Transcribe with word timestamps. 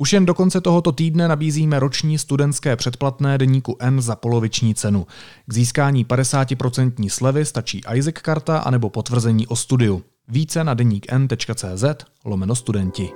Už 0.00 0.12
jen 0.12 0.26
do 0.26 0.34
konce 0.34 0.60
tohoto 0.60 0.92
týdne 0.92 1.28
nabízíme 1.28 1.78
roční 1.80 2.18
studentské 2.18 2.76
předplatné 2.76 3.38
deníku 3.38 3.76
N 3.80 4.00
za 4.00 4.16
poloviční 4.16 4.74
cenu. 4.74 5.06
K 5.46 5.54
získání 5.54 6.04
50% 6.04 7.08
slevy 7.08 7.44
stačí 7.44 7.80
Isaac 7.94 8.14
karta 8.22 8.58
anebo 8.58 8.90
potvrzení 8.90 9.46
o 9.46 9.56
studiu. 9.56 10.02
Více 10.28 10.64
na 10.64 10.74
deníkn.cz 10.74 11.84
lomeno 12.24 12.54
studenti. 12.54 13.10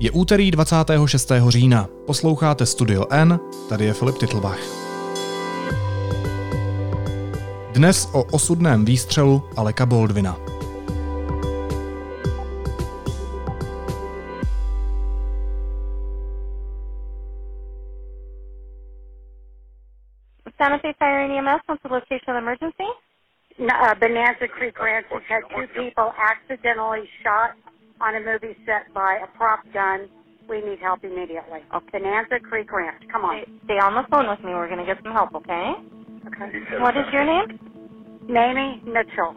Je 0.00 0.10
úterý 0.10 0.50
26. 0.50 1.32
října. 1.48 1.88
Posloucháte 2.06 2.66
Studio 2.66 3.06
N, 3.10 3.40
tady 3.68 3.84
je 3.84 3.92
Filip 3.92 4.18
Titlbach. 4.18 4.60
Dnes 7.74 8.08
o 8.12 8.22
osudném 8.22 8.84
výstřelu 8.84 9.42
Aleka 9.56 9.86
Baldwina. 9.86 10.59
Santa 20.60 20.78
Fe 20.80 20.94
Fire 20.98 21.20
and 21.24 21.32
EMS, 21.32 21.62
what's 21.64 21.82
the 21.82 21.88
location 21.88 22.28
of 22.28 22.34
the 22.34 22.44
emergency? 22.44 22.90
Uh, 23.58 23.94
Bonanza 23.94 24.46
Creek 24.46 24.78
Ranch 24.78 25.06
has 25.08 25.22
had 25.26 25.40
two 25.56 25.66
people 25.72 26.12
accidentally 26.20 27.08
shot 27.24 27.56
on 28.00 28.14
a 28.16 28.20
movie 28.20 28.54
set 28.66 28.92
by 28.92 29.20
a 29.24 29.26
prop 29.38 29.60
gun. 29.72 30.08
We 30.50 30.60
need 30.60 30.78
help 30.80 31.02
immediately. 31.02 31.60
Okay. 31.74 31.98
Bonanza 31.98 32.40
Creek 32.40 32.70
Ranch. 32.70 33.02
Come 33.10 33.24
on. 33.24 33.40
Stay, 33.42 33.52
stay 33.64 33.78
on 33.78 33.94
the 33.94 34.04
phone 34.10 34.28
with 34.28 34.40
me. 34.40 34.52
We're 34.52 34.68
going 34.68 34.84
to 34.84 34.86
get 34.86 35.02
some 35.02 35.12
help, 35.12 35.34
okay? 35.34 35.72
Okay. 36.26 36.76
What 36.78 36.94
is 36.96 37.06
your 37.10 37.24
name? 37.24 37.58
Mamie 38.28 38.82
Mitchell. 38.84 39.36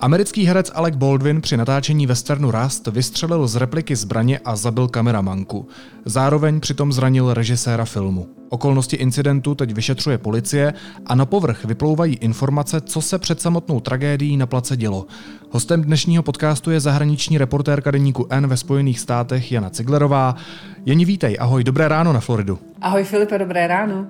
Americký 0.00 0.44
herec 0.44 0.70
Alec 0.74 0.96
Baldwin 0.96 1.40
při 1.40 1.56
natáčení 1.56 2.06
westernu 2.06 2.50
Rust 2.50 2.86
vystřelil 2.86 3.46
z 3.46 3.56
repliky 3.56 3.96
zbraně 3.96 4.38
a 4.38 4.56
zabil 4.56 4.88
kameramanku. 4.88 5.68
Zároveň 6.04 6.60
přitom 6.60 6.92
zranil 6.92 7.34
režiséra 7.34 7.84
filmu. 7.84 8.28
Okolnosti 8.48 8.96
incidentu 8.96 9.54
teď 9.54 9.72
vyšetřuje 9.74 10.18
policie 10.18 10.74
a 11.06 11.14
na 11.14 11.26
povrch 11.26 11.64
vyplouvají 11.64 12.14
informace, 12.14 12.80
co 12.80 13.00
se 13.00 13.18
před 13.18 13.40
samotnou 13.40 13.80
tragédií 13.80 14.36
na 14.36 14.46
place 14.46 14.76
dělo. 14.76 15.06
Hostem 15.50 15.82
dnešního 15.82 16.22
podcastu 16.22 16.70
je 16.70 16.80
zahraniční 16.80 17.38
reportérka 17.38 17.90
deníku 17.90 18.26
N 18.30 18.46
ve 18.46 18.56
Spojených 18.56 19.00
státech 19.00 19.52
Jana 19.52 19.70
Ciglerová. 19.70 20.36
Jeni, 20.86 21.04
vítej, 21.04 21.36
ahoj, 21.40 21.64
dobré 21.64 21.88
ráno 21.88 22.12
na 22.12 22.20
Floridu. 22.20 22.58
Ahoj 22.80 23.04
Filipe, 23.04 23.38
dobré 23.38 23.66
ráno. 23.66 24.06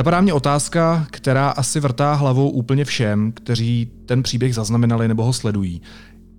Napadá 0.00 0.20
mě 0.20 0.32
otázka, 0.32 1.06
která 1.10 1.48
asi 1.48 1.80
vrtá 1.80 2.14
hlavou 2.14 2.50
úplně 2.50 2.84
všem, 2.84 3.32
kteří 3.32 3.90
ten 4.06 4.22
příběh 4.22 4.54
zaznamenali 4.54 5.08
nebo 5.08 5.24
ho 5.24 5.32
sledují. 5.32 5.82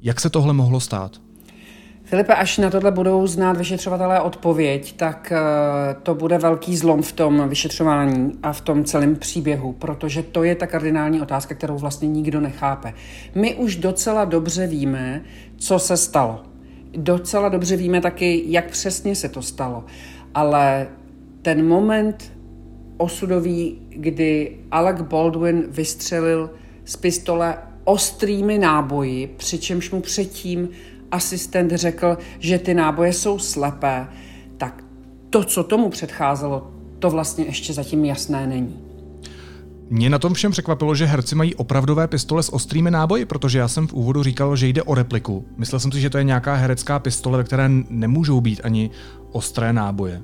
Jak 0.01 0.19
se 0.19 0.29
tohle 0.29 0.53
mohlo 0.53 0.79
stát? 0.79 1.21
Filipe, 2.03 2.35
až 2.35 2.57
na 2.57 2.69
tohle 2.69 2.91
budou 2.91 3.27
znát 3.27 3.57
vyšetřovatelé 3.57 4.21
odpověď, 4.21 4.97
tak 4.97 5.31
eh, 5.31 5.39
to 6.03 6.15
bude 6.15 6.37
velký 6.37 6.77
zlom 6.77 7.01
v 7.01 7.11
tom 7.11 7.49
vyšetřování 7.49 8.31
a 8.43 8.53
v 8.53 8.61
tom 8.61 8.83
celém 8.83 9.15
příběhu, 9.15 9.73
protože 9.73 10.23
to 10.23 10.43
je 10.43 10.55
ta 10.55 10.67
kardinální 10.67 11.21
otázka, 11.21 11.55
kterou 11.55 11.77
vlastně 11.77 12.07
nikdo 12.07 12.41
nechápe. 12.41 12.93
My 13.35 13.55
už 13.55 13.75
docela 13.75 14.25
dobře 14.25 14.67
víme, 14.67 15.21
co 15.57 15.79
se 15.79 15.97
stalo. 15.97 16.43
Docela 16.97 17.49
dobře 17.49 17.75
víme 17.75 18.01
taky, 18.01 18.43
jak 18.45 18.69
přesně 18.71 19.15
se 19.15 19.29
to 19.29 19.41
stalo. 19.41 19.83
Ale 20.33 20.87
ten 21.41 21.67
moment 21.67 22.40
osudový, 23.01 23.77
kdy 23.89 24.57
Alec 24.71 25.01
Baldwin 25.01 25.63
vystřelil 25.67 26.49
z 26.85 26.95
pistole 26.95 27.57
ostrými 27.83 28.57
náboji, 28.57 29.27
přičemž 29.37 29.91
mu 29.91 30.01
předtím 30.01 30.69
asistent 31.11 31.71
řekl, 31.71 32.17
že 32.39 32.59
ty 32.59 32.73
náboje 32.73 33.13
jsou 33.13 33.39
slepé, 33.39 34.07
tak 34.57 34.83
to, 35.29 35.43
co 35.43 35.63
tomu 35.63 35.89
předcházelo, 35.89 36.71
to 36.99 37.09
vlastně 37.09 37.45
ještě 37.45 37.73
zatím 37.73 38.05
jasné 38.05 38.47
není. 38.47 38.79
Mě 39.89 40.09
na 40.09 40.19
tom 40.19 40.33
všem 40.33 40.51
překvapilo, 40.51 40.95
že 40.95 41.05
herci 41.05 41.35
mají 41.35 41.55
opravdové 41.55 42.07
pistole 42.07 42.43
s 42.43 42.53
ostrými 42.53 42.91
náboji, 42.91 43.25
protože 43.25 43.59
já 43.59 43.67
jsem 43.67 43.87
v 43.87 43.93
úvodu 43.93 44.23
říkal, 44.23 44.55
že 44.55 44.67
jde 44.67 44.83
o 44.83 44.95
repliku. 44.95 45.45
Myslel 45.57 45.79
jsem 45.79 45.91
si, 45.91 46.01
že 46.01 46.09
to 46.09 46.17
je 46.17 46.23
nějaká 46.23 46.55
herecká 46.55 46.99
pistole, 46.99 47.37
ve 47.37 47.43
které 47.43 47.69
nemůžou 47.89 48.41
být 48.41 48.61
ani 48.63 48.89
ostré 49.31 49.73
náboje. 49.73 50.21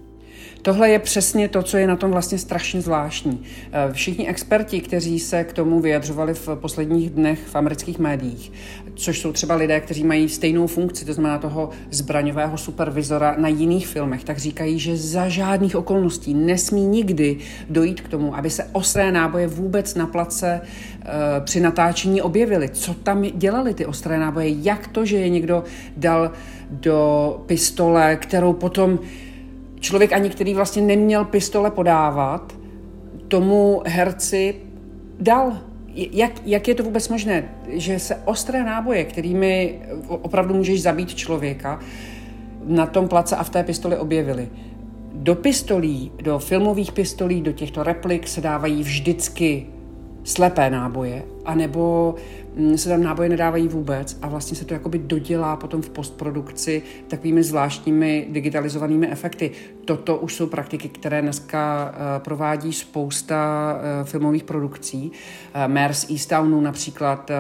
Tohle 0.61 0.89
je 0.89 0.99
přesně 0.99 1.47
to, 1.47 1.63
co 1.63 1.77
je 1.77 1.87
na 1.87 1.95
tom 1.95 2.11
vlastně 2.11 2.37
strašně 2.37 2.81
zvláštní. 2.81 3.43
Eh, 3.71 3.93
všichni 3.93 4.27
experti, 4.27 4.81
kteří 4.81 5.19
se 5.19 5.43
k 5.43 5.53
tomu 5.53 5.79
vyjadřovali 5.79 6.33
v 6.33 6.49
posledních 6.55 7.09
dnech 7.09 7.39
v 7.47 7.55
amerických 7.55 7.99
médiích, 7.99 8.51
což 8.95 9.19
jsou 9.19 9.31
třeba 9.31 9.55
lidé, 9.55 9.79
kteří 9.79 10.03
mají 10.03 10.29
stejnou 10.29 10.67
funkci, 10.67 11.05
to 11.05 11.13
znamená 11.13 11.37
toho 11.37 11.69
zbraňového 11.91 12.57
supervizora 12.57 13.35
na 13.37 13.47
jiných 13.47 13.87
filmech, 13.87 14.23
tak 14.23 14.37
říkají, 14.37 14.79
že 14.79 14.97
za 14.97 15.29
žádných 15.29 15.75
okolností 15.75 16.33
nesmí 16.33 16.85
nikdy 16.85 17.37
dojít 17.69 18.01
k 18.01 18.07
tomu, 18.07 18.35
aby 18.35 18.49
se 18.49 18.63
ostré 18.71 19.11
náboje 19.11 19.47
vůbec 19.47 19.95
na 19.95 20.07
place 20.07 20.61
e, 20.61 20.61
při 21.41 21.59
natáčení 21.59 22.21
objevily. 22.21 22.69
Co 22.69 22.93
tam 22.93 23.23
dělali 23.33 23.73
ty 23.73 23.85
ostré 23.85 24.19
náboje? 24.19 24.49
Jak 24.49 24.87
to, 24.87 25.05
že 25.05 25.17
je 25.17 25.29
někdo 25.29 25.63
dal 25.97 26.31
do 26.69 27.43
pistole, 27.45 28.15
kterou 28.15 28.53
potom 28.53 28.99
člověk 29.79 30.13
ani, 30.13 30.29
který 30.29 30.53
vlastně 30.53 30.81
neměl 30.81 31.25
pistole 31.25 31.71
podávat, 31.71 32.53
tomu 33.27 33.81
herci 33.85 34.55
dal. 35.19 35.57
Jak, 35.95 36.31
jak 36.45 36.67
je 36.67 36.75
to 36.75 36.83
vůbec 36.83 37.09
možné, 37.09 37.43
že 37.67 37.99
se 37.99 38.15
ostré 38.25 38.63
náboje, 38.63 39.03
kterými 39.03 39.79
opravdu 40.07 40.53
můžeš 40.53 40.81
zabít 40.81 41.15
člověka, 41.15 41.79
na 42.65 42.85
tom 42.85 43.07
place 43.07 43.35
a 43.35 43.43
v 43.43 43.49
té 43.49 43.63
pistoli 43.63 43.97
objevily? 43.97 44.49
Do 45.13 45.35
pistolí, 45.35 46.11
do 46.21 46.39
filmových 46.39 46.91
pistolí, 46.91 47.41
do 47.41 47.51
těchto 47.51 47.83
replik 47.83 48.27
se 48.27 48.41
dávají 48.41 48.83
vždycky 48.83 49.65
slepé 50.23 50.69
náboje, 50.69 51.23
anebo 51.47 52.15
Mm, 52.57 52.77
se 52.77 52.89
tam 52.89 53.03
náboje 53.03 53.29
nedávají 53.29 53.67
vůbec 53.67 54.17
a 54.21 54.27
vlastně 54.27 54.57
se 54.57 54.65
to 54.65 54.73
jakoby 54.73 54.99
dodělá 54.99 55.55
potom 55.55 55.81
v 55.81 55.89
postprodukci 55.89 56.81
takovými 57.07 57.43
zvláštními 57.43 58.27
digitalizovanými 58.29 59.07
efekty. 59.11 59.51
Toto 59.85 60.17
už 60.17 60.35
jsou 60.35 60.47
praktiky, 60.47 60.89
které 60.89 61.21
dneska 61.21 61.93
eh, 61.93 62.19
provádí 62.19 62.73
spousta 62.73 63.73
eh, 63.79 64.03
filmových 64.03 64.43
produkcí. 64.43 65.11
Eh, 65.53 65.67
Mers 65.67 66.09
Eastownu 66.09 66.61
například, 66.61 67.31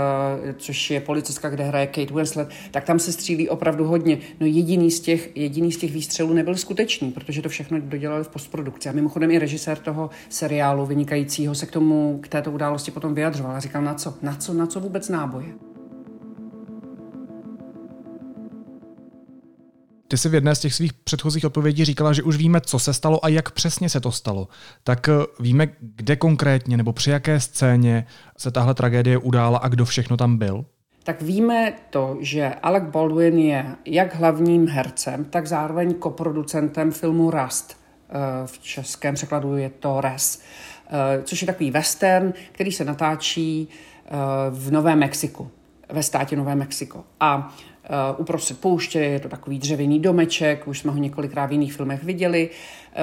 což 0.57 0.91
je 0.91 1.01
policistka, 1.01 1.49
kde 1.49 1.63
hraje 1.63 1.87
Kate 1.87 2.13
Winslet, 2.13 2.49
tak 2.71 2.83
tam 2.83 2.99
se 2.99 3.11
střílí 3.11 3.49
opravdu 3.49 3.85
hodně. 3.85 4.17
No 4.39 4.47
jediný 4.47 4.91
z 4.91 4.99
těch, 4.99 5.37
jediný 5.37 5.71
z 5.71 5.77
těch 5.77 5.93
výstřelů 5.93 6.33
nebyl 6.33 6.55
skutečný, 6.55 7.11
protože 7.11 7.41
to 7.41 7.49
všechno 7.49 7.79
dodělali 7.79 8.23
v 8.23 8.29
postprodukci. 8.29 8.89
A 8.89 8.91
mimochodem 8.91 9.31
i 9.31 9.39
režisér 9.39 9.77
toho 9.77 10.09
seriálu 10.29 10.85
vynikajícího 10.85 11.55
se 11.55 11.65
k 11.65 11.71
tomu, 11.71 12.19
k 12.23 12.27
této 12.27 12.51
události 12.51 12.91
potom 12.91 13.13
vyjadřoval 13.13 13.55
a 13.55 13.59
říkal, 13.59 13.81
na 13.81 13.93
co, 13.97 14.13
na 14.21 14.35
co, 14.35 14.53
na 14.53 14.67
co 14.67 14.79
vůbec 14.79 15.09
náboje. 15.09 15.53
Ty 20.07 20.17
jsi 20.17 20.29
v 20.29 20.33
jedné 20.33 20.55
z 20.55 20.59
těch 20.59 20.73
svých 20.73 20.93
předchozích 20.93 21.45
odpovědí 21.45 21.85
říkala, 21.85 22.13
že 22.13 22.23
už 22.23 22.35
víme, 22.35 22.61
co 22.61 22.79
se 22.79 22.93
stalo 22.93 23.25
a 23.25 23.27
jak 23.27 23.51
přesně 23.51 23.89
se 23.89 23.99
to 23.99 24.11
stalo. 24.11 24.47
Tak 24.83 25.09
eh, 25.09 25.13
víme, 25.39 25.67
kde 25.79 26.15
konkrétně 26.15 26.77
nebo 26.77 26.93
při 26.93 27.09
jaké 27.09 27.39
scéně 27.39 28.05
se 28.37 28.51
tahle 28.51 28.73
tragédie 28.73 29.17
udála 29.17 29.57
a 29.57 29.67
kdo 29.67 29.85
všechno 29.85 30.17
tam 30.17 30.37
byl? 30.37 30.65
Tak 31.03 31.21
víme 31.21 31.73
to, 31.89 32.17
že 32.19 32.53
Alec 32.63 32.83
Baldwin 32.83 33.39
je 33.39 33.65
jak 33.85 34.15
hlavním 34.15 34.67
hercem, 34.67 35.25
tak 35.25 35.47
zároveň 35.47 35.93
koproducentem 35.93 36.91
filmu 36.91 37.31
Rust. 37.31 37.77
Eh, 38.09 38.47
v 38.47 38.59
českém 38.59 39.15
překladu 39.15 39.57
je 39.57 39.69
to 39.69 40.01
Res, 40.01 40.41
což 41.23 41.41
je 41.41 41.45
takový 41.45 41.71
western, 41.71 42.33
který 42.51 42.71
se 42.71 42.85
natáčí 42.85 43.67
v 44.49 44.71
Novém 44.71 44.99
Mexiku, 44.99 45.51
ve 45.89 46.03
státě 46.03 46.35
Nové 46.35 46.55
Mexiko. 46.55 47.03
A 47.19 47.35
uh, 47.37 48.21
uprostřed 48.21 48.59
pouště 48.59 48.99
je 48.99 49.19
to 49.19 49.29
takový 49.29 49.59
dřevěný 49.59 49.99
domeček, 49.99 50.67
už 50.67 50.79
jsme 50.79 50.91
ho 50.91 50.97
několikrát 50.97 51.45
v 51.45 51.51
jiných 51.51 51.73
filmech 51.73 52.03
viděli. 52.03 52.49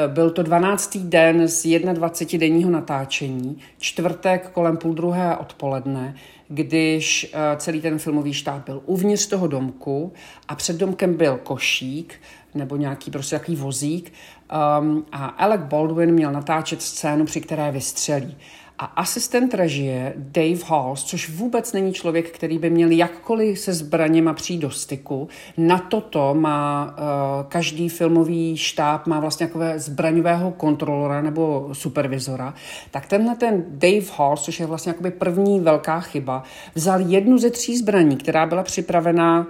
Byl 0.07 0.31
to 0.31 0.43
12. 0.43 0.97
den 0.97 1.49
z 1.49 1.79
21 1.93 2.47
denního 2.47 2.71
natáčení, 2.71 3.59
čtvrtek 3.79 4.51
kolem 4.51 4.77
půl 4.77 4.95
druhé 4.95 5.37
odpoledne, 5.37 6.15
když 6.49 7.35
celý 7.57 7.81
ten 7.81 7.99
filmový 7.99 8.33
štáb 8.33 8.65
byl 8.67 8.83
uvnitř 8.87 9.27
toho 9.27 9.47
domku 9.47 10.13
a 10.49 10.55
před 10.55 10.77
domkem 10.77 11.15
byl 11.15 11.41
košík 11.43 12.15
nebo 12.55 12.77
nějaký 12.77 13.11
prostě 13.11 13.39
takový 13.39 13.57
vozík 13.57 14.13
um, 14.55 15.05
a 15.13 15.27
Alec 15.27 15.61
Baldwin 15.61 16.13
měl 16.13 16.33
natáčet 16.33 16.83
scénu, 16.83 17.25
při 17.25 17.41
které 17.41 17.71
vystřelí. 17.73 18.37
A 18.79 18.85
asistent 18.85 19.55
režie 19.55 20.15
Dave 20.17 20.65
Halls, 20.67 21.05
což 21.05 21.31
vůbec 21.31 21.73
není 21.73 21.93
člověk, 21.93 22.31
který 22.31 22.59
by 22.59 22.71
měl 22.71 22.91
jakkoliv 22.91 23.59
se 23.59 23.73
zbraněma 23.73 24.33
přijít 24.33 24.59
do 24.59 24.71
styku, 24.71 25.29
na 25.57 25.79
toto 25.79 26.35
má 26.35 26.85
uh, 26.85 27.47
každý 27.49 27.89
filmový 27.89 28.57
štáb, 28.57 29.07
má 29.07 29.21
vlastně 29.21 29.47
takové 29.47 29.79
zbraňového 29.79 30.51
kontrolora 30.51 31.23
nebo 31.23 31.69
supervizora, 31.73 32.55
tak 32.91 33.07
tenhle 33.07 33.37
ten 33.37 33.65
Dave 33.69 34.07
Halls, 34.17 34.43
což 34.43 34.61
je 34.61 34.67
vlastně 34.67 34.91
jakoby 34.91 35.11
první 35.11 35.61
velká 35.61 36.01
chyba, 36.01 36.43
vzal 36.75 37.01
jednu 37.01 37.39
ze 37.39 37.51
tří 37.51 37.77
zbraní, 37.77 38.17
která 38.17 38.47
byla 38.47 38.63
připravená 38.63 39.47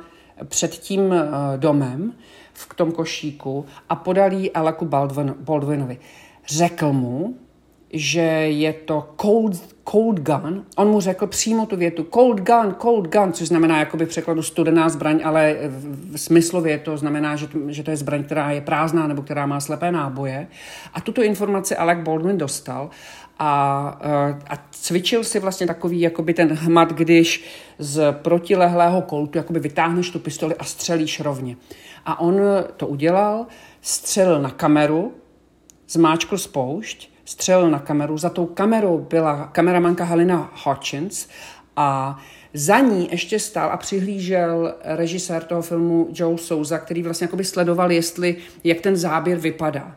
před 0.49 0.71
tím 0.71 1.00
uh, 1.00 1.17
domem 1.57 2.12
v 2.55 2.75
tom 2.75 2.93
košíku 2.93 3.67
a 3.89 3.97
podal 3.97 4.33
ji 4.33 4.53
Aleku 4.53 4.85
Baldwin, 4.85 5.35
Baldwinovi. 5.39 5.99
Řekl 6.47 6.93
mu, 6.93 7.35
že 7.95 8.21
je 8.51 8.73
to 8.73 9.15
cold, 9.21 9.75
cold 9.91 10.21
gun. 10.21 10.65
On 10.77 10.89
mu 10.89 11.01
řekl 11.01 11.27
přímo 11.27 11.67
tu 11.67 11.77
větu 11.77 12.06
cold 12.15 12.41
gun, 12.41 12.77
cold 12.83 13.09
gun, 13.09 13.33
což 13.33 13.49
znamená 13.49 13.79
jakoby 13.79 14.06
překladu 14.06 14.43
studená 14.43 14.89
zbraň, 14.89 15.21
ale 15.25 15.56
v 16.11 16.17
smyslově 16.17 16.79
to 16.79 16.97
znamená, 16.97 17.37
že, 17.37 17.49
že 17.69 17.83
to 17.83 17.91
je 17.91 17.97
zbraň, 17.97 18.25
která 18.25 18.51
je 18.51 18.61
prázdná 18.61 19.07
nebo 19.07 19.23
která 19.23 19.47
má 19.47 19.61
slepé 19.61 19.93
náboje. 19.93 20.47
A 20.95 21.00
tuto 21.00 21.23
informaci 21.23 21.77
Alec 21.77 21.99
Baldwin 21.99 22.39
dostal 22.39 22.91
a, 23.39 23.99
eh, 24.03 24.39
a 24.49 24.59
cvičil 24.71 25.25
si 25.25 25.41
vlastně 25.41 25.67
takový 25.67 26.01
jakoby 26.01 26.35
ten 26.35 26.53
hmat, 26.53 26.93
když 26.93 27.45
z 27.79 28.13
protilehlého 28.13 29.03
koltu 29.03 29.39
jakoby 29.39 29.61
vytáhneš 29.61 30.11
tu 30.11 30.19
pistoli 30.19 30.55
a 30.55 30.65
střelíš 30.65 31.21
rovně. 31.21 31.57
A 32.07 32.21
on 32.21 32.41
to 32.77 32.87
udělal, 32.87 33.47
střelil 33.81 34.43
na 34.43 34.51
kameru, 34.51 35.15
zmáčkl 35.89 36.39
spoušť 36.39 37.15
střelil 37.25 37.71
na 37.71 37.79
kameru. 37.79 38.19
Za 38.19 38.31
tou 38.31 38.47
kamerou 38.47 38.99
byla 38.99 39.47
kameramanka 39.53 40.05
Halina 40.05 40.53
Hutchins 40.65 41.29
a 41.77 42.19
za 42.55 42.79
ní 42.79 43.09
ještě 43.11 43.39
stál 43.39 43.71
a 43.73 43.77
přihlížel 43.77 44.75
režisér 44.85 45.45
toho 45.45 45.63
filmu 45.63 46.09
Joe 46.15 46.39
Souza, 46.39 46.79
který 46.79 47.03
vlastně 47.03 47.25
jakoby 47.25 47.45
sledoval, 47.45 47.93
jestli, 47.93 48.37
jak 48.65 48.81
ten 48.81 48.97
záběr 48.97 49.39
vypadá. 49.39 49.97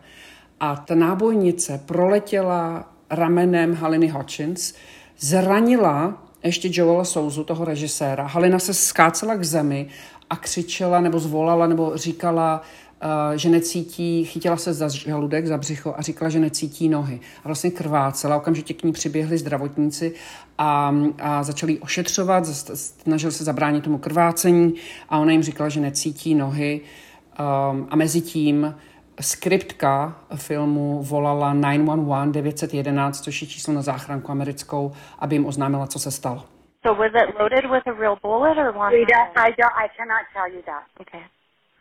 A 0.60 0.75
ta 0.75 0.95
nábojnice 0.95 1.81
proletěla 1.86 2.94
ramenem 3.09 3.74
Haliny 3.74 4.07
Hutchins, 4.07 4.74
zranila 5.19 6.24
ještě 6.44 6.69
Joela 6.71 7.04
Souzu, 7.04 7.44
toho 7.44 7.65
režiséra. 7.65 8.27
Halina 8.27 8.59
se 8.59 8.74
skácela 8.74 9.36
k 9.36 9.44
zemi 9.44 9.88
a 10.30 10.36
křičela 10.36 11.01
nebo 11.01 11.19
zvolala 11.19 11.68
nebo 11.68 11.92
říkala 11.95 12.62
Eh, 13.01 13.38
že 13.38 13.50
necítí, 13.50 14.25
chytila 14.25 14.57
se 14.57 14.74
za 14.74 14.88
žaludek, 14.88 15.48
za 15.48 15.57
břicho 15.57 15.94
a 15.98 16.01
říkala, 16.01 16.30
že 16.30 16.39
necítí 16.39 16.89
nohy. 16.89 17.19
A 17.44 17.48
vlastně 17.48 17.71
krvácela, 17.71 18.38
okamžitě 18.38 18.74
k 18.74 18.83
ní 18.83 18.92
přiběhli 18.92 19.38
zdravotníci 19.38 20.13
a, 20.57 20.95
a 21.19 21.44
začali 21.44 21.80
ošetřovat, 21.80 22.45
snažil 22.45 23.31
se 23.31 23.44
zabránit 23.44 23.83
tomu 23.83 23.98
krvácení 23.98 24.74
a 25.10 25.19
ona 25.19 25.31
jim 25.31 25.44
říkala, 25.44 25.69
že 25.69 25.81
necítí 25.81 26.36
nohy 26.36 26.81
um, 26.81 27.88
a 27.89 27.95
mezi 27.95 28.21
tím 28.21 28.75
skriptka 29.21 30.15
filmu 30.35 31.03
volala 31.03 31.53
911 31.53 32.31
911, 32.31 33.21
což 33.21 33.41
je 33.41 33.47
číslo 33.47 33.73
na 33.73 33.81
záchranku 33.81 34.31
americkou, 34.31 34.91
aby 35.19 35.35
jim 35.35 35.45
oznámila, 35.45 35.87
co 35.87 35.99
se 35.99 36.11
stalo. 36.11 36.45
So 36.85 36.93
was 36.93 37.11
it 37.15 37.35
loaded 37.39 37.65
with 37.65 37.83
a 37.87 37.93
real 37.93 38.15
bullet 38.21 38.57
or 38.57 38.71
one? 38.71 38.91
We 38.93 39.05
don't, 39.05 39.31
I, 39.35 39.49
don't, 39.59 39.75
I 39.75 39.87
cannot 39.97 40.23
tell 40.33 40.47
you 40.55 40.61
that. 40.65 40.85
Okay. 41.01 41.23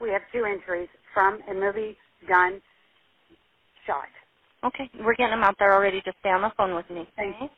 We 0.01 0.11
have 0.11 0.23
two 0.33 0.45
injuries 0.47 0.89
from 1.15 1.39
a 1.51 1.55
movie 1.55 1.97
gun 2.29 2.61
shot. 3.87 4.11
Okay, 4.65 4.91
we're 5.05 5.15
getting 5.15 5.31
them 5.31 5.45
out 5.45 5.57
there 5.59 5.73
already. 5.73 6.03
Just 6.05 6.19
stay 6.21 6.31
on 6.31 6.43
the 6.43 6.51
phone 6.57 6.75
with 6.75 6.89
me. 6.91 7.07
Okay? 7.19 7.51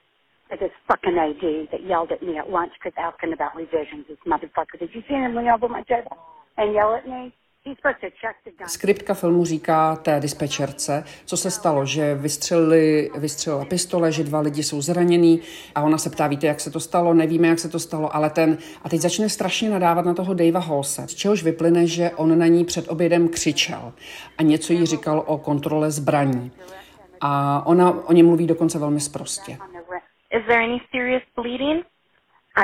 This 0.50 0.72
fucking 0.88 1.16
AD 1.16 1.68
that 1.72 1.82
yelled 1.86 2.12
at 2.12 2.22
me 2.22 2.38
at 2.38 2.50
lunch 2.50 2.72
because 2.78 2.92
asking 2.98 3.32
about 3.32 3.56
revisions. 3.56 4.04
This 4.08 4.18
motherfucker. 4.26 4.78
Did 4.78 4.90
you 4.92 5.02
see 5.08 5.14
him 5.14 5.34
lean 5.34 5.48
over 5.48 5.68
my 5.68 5.82
table 5.82 6.16
and 6.56 6.74
yell 6.74 6.94
at 6.94 7.06
me? 7.06 7.32
Skriptka 8.66 9.14
filmu 9.14 9.44
říká 9.44 9.96
té 9.96 10.20
dispečerce, 10.20 11.04
co 11.24 11.36
se 11.36 11.50
stalo, 11.50 11.86
že 11.86 12.14
vystřelili, 12.14 13.10
vystřelila 13.18 13.64
pistole, 13.64 14.12
že 14.12 14.24
dva 14.24 14.40
lidi 14.40 14.62
jsou 14.62 14.80
zranění 14.80 15.40
a 15.74 15.82
ona 15.82 15.98
se 15.98 16.10
ptá, 16.10 16.26
víte, 16.26 16.46
jak 16.46 16.60
se 16.60 16.70
to 16.70 16.80
stalo, 16.80 17.14
nevíme, 17.14 17.48
jak 17.48 17.58
se 17.58 17.68
to 17.68 17.78
stalo, 17.78 18.16
ale 18.16 18.30
ten, 18.30 18.58
a 18.84 18.88
teď 18.88 19.00
začne 19.00 19.28
strašně 19.28 19.70
nadávat 19.70 20.04
na 20.04 20.14
toho 20.14 20.34
Davea 20.34 20.60
Halse, 20.60 21.08
z 21.08 21.14
čehož 21.14 21.42
vyplyne, 21.42 21.86
že 21.86 22.10
on 22.10 22.38
na 22.38 22.46
ní 22.46 22.64
před 22.64 22.88
obědem 22.88 23.28
křičel 23.28 23.92
a 24.38 24.42
něco 24.42 24.72
jí 24.72 24.86
říkal 24.86 25.24
o 25.26 25.38
kontrole 25.38 25.90
zbraní. 25.90 26.52
A 27.20 27.62
ona 27.66 28.08
o 28.08 28.12
něm 28.12 28.26
mluví 28.26 28.46
dokonce 28.46 28.78
velmi 28.78 29.00
sprostě. 29.00 29.58
Is 30.30 30.44
there 30.46 30.64
any 30.64 30.80
serious 30.92 31.22
bleeding? 31.36 31.84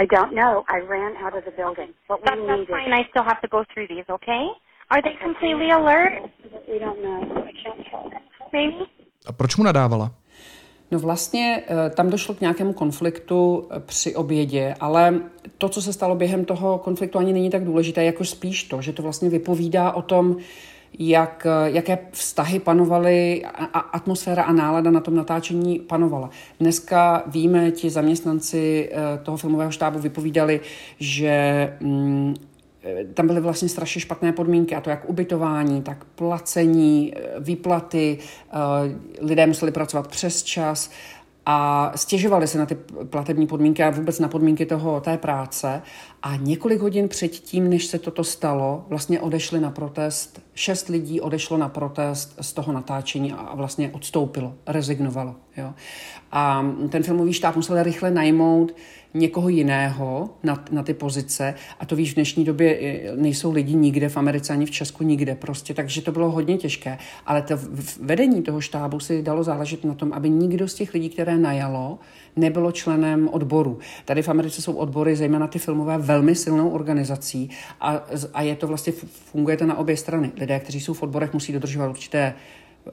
I 0.00 0.06
don't 0.06 0.32
know. 0.32 0.64
I 0.68 0.80
ran 0.80 1.12
out 1.24 1.34
of 1.34 1.44
the 1.44 1.54
building. 1.62 1.90
What 2.08 2.20
we 2.20 2.30
that's, 2.30 2.46
that's 2.46 2.66
fine. 2.66 2.92
I 2.92 3.04
still 3.10 3.22
have 3.22 3.40
to 3.40 3.48
go 3.48 3.64
through 3.72 3.86
these, 3.88 4.06
okay? 4.08 4.44
Are 4.90 5.02
they 5.02 5.16
completely 5.22 5.72
alert? 5.72 6.12
We 6.68 6.78
don't 6.78 7.02
know. 7.02 7.20
I 7.22 7.52
can't 7.62 7.84
tell. 7.90 8.10
Maybe? 8.52 8.84
A 9.26 9.32
proč 9.32 9.56
mu 9.56 9.64
nadávala? 9.64 10.10
No 10.90 10.98
vlastně 10.98 11.62
eh, 11.66 11.90
tam 11.90 12.10
došlo 12.10 12.34
k 12.34 12.40
nějakému 12.40 12.72
konfliktu 12.72 13.68
eh, 13.70 13.80
při 13.80 14.14
obědě, 14.14 14.74
ale 14.80 15.20
to, 15.58 15.68
co 15.68 15.82
se 15.82 15.92
stalo 15.92 16.14
během 16.14 16.44
toho 16.44 16.78
konfliktu, 16.78 17.18
ani 17.18 17.32
není 17.32 17.50
tak 17.50 17.64
důležité, 17.64 18.04
jako 18.04 18.24
spíš 18.24 18.64
to, 18.64 18.82
že 18.82 18.92
to 18.92 19.02
vlastně 19.02 19.28
vypovídá 19.28 19.92
o 19.92 20.02
tom, 20.02 20.36
jak, 20.98 21.46
eh, 21.46 21.70
jaké 21.70 21.98
vztahy 22.10 22.58
panovaly 22.58 23.44
a 23.54 23.78
atmosféra 23.78 24.42
a 24.42 24.52
nálada 24.52 24.90
na 24.90 25.00
tom 25.00 25.14
natáčení 25.14 25.78
panovala. 25.78 26.30
Dneska 26.60 27.22
víme, 27.26 27.70
ti 27.70 27.90
zaměstnanci 27.90 28.90
toho 29.22 29.36
filmového 29.36 29.70
štábu 29.70 29.98
vypovídali, 29.98 30.60
že 30.98 31.76
mm, 31.80 32.34
tam 33.14 33.26
byly 33.26 33.40
vlastně 33.40 33.68
strašně 33.68 34.00
špatné 34.00 34.32
podmínky, 34.32 34.74
a 34.74 34.80
to 34.80 34.90
jak 34.90 35.08
ubytování, 35.08 35.82
tak 35.82 36.04
placení, 36.04 37.12
eh, 37.16 37.20
výplaty, 37.40 38.18
eh, 38.18 38.56
lidé 39.20 39.46
museli 39.46 39.72
pracovat 39.72 40.08
přes 40.08 40.42
čas 40.42 40.90
a 41.46 41.92
stěžovali 41.96 42.46
se 42.46 42.58
na 42.58 42.66
ty 42.66 42.76
platební 43.10 43.46
podmínky 43.46 43.82
a 43.82 43.90
vůbec 43.90 44.18
na 44.18 44.28
podmínky 44.28 44.66
toho, 44.66 45.00
té 45.00 45.18
práce. 45.18 45.82
A 46.26 46.36
několik 46.36 46.80
hodin 46.80 47.08
předtím, 47.08 47.70
než 47.70 47.86
se 47.86 47.98
toto 47.98 48.24
stalo, 48.24 48.84
vlastně 48.88 49.20
odešli 49.20 49.60
na 49.60 49.70
protest. 49.70 50.42
Šest 50.54 50.88
lidí 50.88 51.20
odešlo 51.20 51.58
na 51.58 51.68
protest 51.68 52.36
z 52.40 52.52
toho 52.52 52.72
natáčení 52.72 53.32
a 53.32 53.54
vlastně 53.54 53.90
odstoupilo, 53.90 54.54
rezignovalo. 54.66 55.34
Jo. 55.56 55.74
A 56.32 56.66
ten 56.88 57.02
filmový 57.02 57.32
štáb 57.32 57.56
musel 57.56 57.82
rychle 57.82 58.10
najmout 58.10 58.74
někoho 59.14 59.48
jiného 59.48 60.30
na, 60.42 60.64
na 60.70 60.82
ty 60.82 60.94
pozice 60.94 61.54
a 61.80 61.86
to 61.86 61.96
víš, 61.96 62.12
v 62.12 62.14
dnešní 62.14 62.44
době 62.44 63.00
nejsou 63.16 63.52
lidi 63.52 63.74
nikde 63.74 64.08
v 64.08 64.16
Americe 64.16 64.52
ani 64.52 64.66
v 64.66 64.70
Česku 64.70 65.04
nikde 65.04 65.34
prostě, 65.34 65.74
takže 65.74 66.02
to 66.02 66.12
bylo 66.12 66.30
hodně 66.30 66.56
těžké, 66.56 66.98
ale 67.26 67.42
to 67.42 67.54
vedení 68.00 68.42
toho 68.42 68.60
štábu 68.60 69.00
si 69.00 69.22
dalo 69.22 69.44
záležet 69.44 69.84
na 69.84 69.94
tom, 69.94 70.12
aby 70.12 70.30
nikdo 70.30 70.68
z 70.68 70.74
těch 70.74 70.94
lidí, 70.94 71.08
které 71.08 71.38
najalo, 71.38 71.98
nebylo 72.36 72.72
členem 72.72 73.28
odboru. 73.28 73.78
Tady 74.04 74.22
v 74.22 74.28
Americe 74.28 74.62
jsou 74.62 74.72
odbory, 74.72 75.16
zejména 75.16 75.46
ty 75.46 75.58
filmové, 75.58 75.98
velmi 75.98 76.34
silnou 76.34 76.68
organizací 76.68 77.50
a, 77.80 78.04
a 78.34 78.42
je 78.42 78.56
to 78.56 78.66
vlastně, 78.66 78.92
funguje 79.32 79.56
to 79.56 79.66
na 79.66 79.78
obě 79.78 79.96
strany. 79.96 80.32
Lidé, 80.36 80.60
kteří 80.60 80.80
jsou 80.80 80.94
v 80.94 81.02
odborech, 81.02 81.32
musí 81.32 81.52
dodržovat 81.52 81.88
určité 81.88 82.34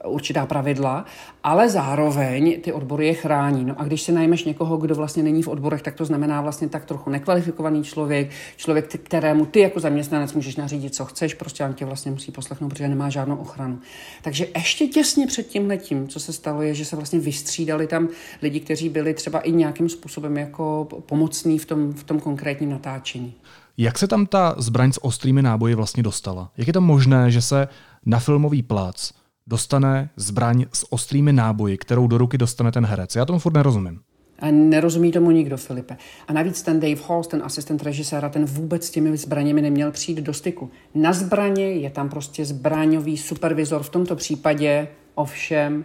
určitá 0.04 0.46
pravidla, 0.46 1.04
ale 1.44 1.68
zároveň 1.68 2.60
ty 2.60 2.72
odbory 2.72 3.06
je 3.06 3.14
chrání. 3.14 3.64
No 3.64 3.80
a 3.80 3.84
když 3.84 4.02
si 4.02 4.12
najmeš 4.12 4.44
někoho, 4.44 4.76
kdo 4.76 4.94
vlastně 4.94 5.22
není 5.22 5.42
v 5.42 5.48
odborech, 5.48 5.82
tak 5.82 5.94
to 5.94 6.04
znamená 6.04 6.40
vlastně 6.40 6.68
tak 6.68 6.84
trochu 6.84 7.10
nekvalifikovaný 7.10 7.84
člověk, 7.84 8.30
člověk, 8.56 8.96
kterému 9.02 9.46
ty 9.46 9.60
jako 9.60 9.80
zaměstnanec 9.80 10.32
můžeš 10.32 10.56
nařídit, 10.56 10.94
co 10.94 11.04
chceš, 11.04 11.34
prostě 11.34 11.64
on 11.64 11.74
tě 11.74 11.84
vlastně 11.84 12.10
musí 12.10 12.32
poslechnout, 12.32 12.68
protože 12.68 12.88
nemá 12.88 13.10
žádnou 13.10 13.36
ochranu. 13.36 13.78
Takže 14.22 14.46
ještě 14.56 14.86
těsně 14.86 15.26
před 15.26 15.46
tím 15.46 15.68
letím, 15.68 16.08
co 16.08 16.20
se 16.20 16.32
stalo, 16.32 16.62
je, 16.62 16.74
že 16.74 16.84
se 16.84 16.96
vlastně 16.96 17.18
vystřídali 17.18 17.86
tam 17.86 18.08
lidi, 18.42 18.60
kteří 18.60 18.88
byli 18.88 19.14
třeba 19.14 19.40
i 19.40 19.52
nějakým 19.52 19.88
způsobem 19.88 20.36
jako 20.36 20.88
pomocní 21.06 21.58
v 21.58 21.66
tom, 21.66 21.92
v 21.92 22.04
tom 22.04 22.20
konkrétním 22.20 22.70
natáčení. 22.70 23.34
Jak 23.76 23.98
se 23.98 24.08
tam 24.08 24.26
ta 24.26 24.54
zbraň 24.58 24.92
s 24.92 25.04
ostrými 25.04 25.42
náboji 25.42 25.74
vlastně 25.74 26.02
dostala? 26.02 26.50
Jak 26.56 26.66
je 26.66 26.72
to 26.72 26.80
možné, 26.80 27.30
že 27.30 27.42
se 27.42 27.68
na 28.06 28.18
filmový 28.18 28.62
plác 28.62 29.12
dostane 29.46 30.10
zbraň 30.16 30.64
s 30.72 30.92
ostrými 30.92 31.32
náboji, 31.32 31.78
kterou 31.78 32.06
do 32.06 32.18
ruky 32.18 32.38
dostane 32.38 32.72
ten 32.72 32.86
herec. 32.86 33.16
Já 33.16 33.24
tomu 33.24 33.38
furt 33.38 33.54
nerozumím. 33.54 34.00
A 34.38 34.50
nerozumí 34.50 35.12
tomu 35.12 35.30
nikdo, 35.30 35.56
Filipe. 35.56 35.96
A 36.28 36.32
navíc 36.32 36.62
ten 36.62 36.80
Dave 36.80 37.00
Halls, 37.08 37.26
ten 37.26 37.42
asistent 37.44 37.82
režiséra, 37.82 38.28
ten 38.28 38.44
vůbec 38.44 38.86
s 38.86 38.90
těmi 38.90 39.16
zbraněmi 39.16 39.62
neměl 39.62 39.92
přijít 39.92 40.18
do 40.18 40.34
styku. 40.34 40.70
Na 40.94 41.12
zbraně 41.12 41.64
je 41.64 41.90
tam 41.90 42.08
prostě 42.08 42.44
zbraňový 42.44 43.18
supervizor, 43.18 43.82
v 43.82 43.88
tomto 43.88 44.16
případě 44.16 44.88
ovšem 45.14 45.84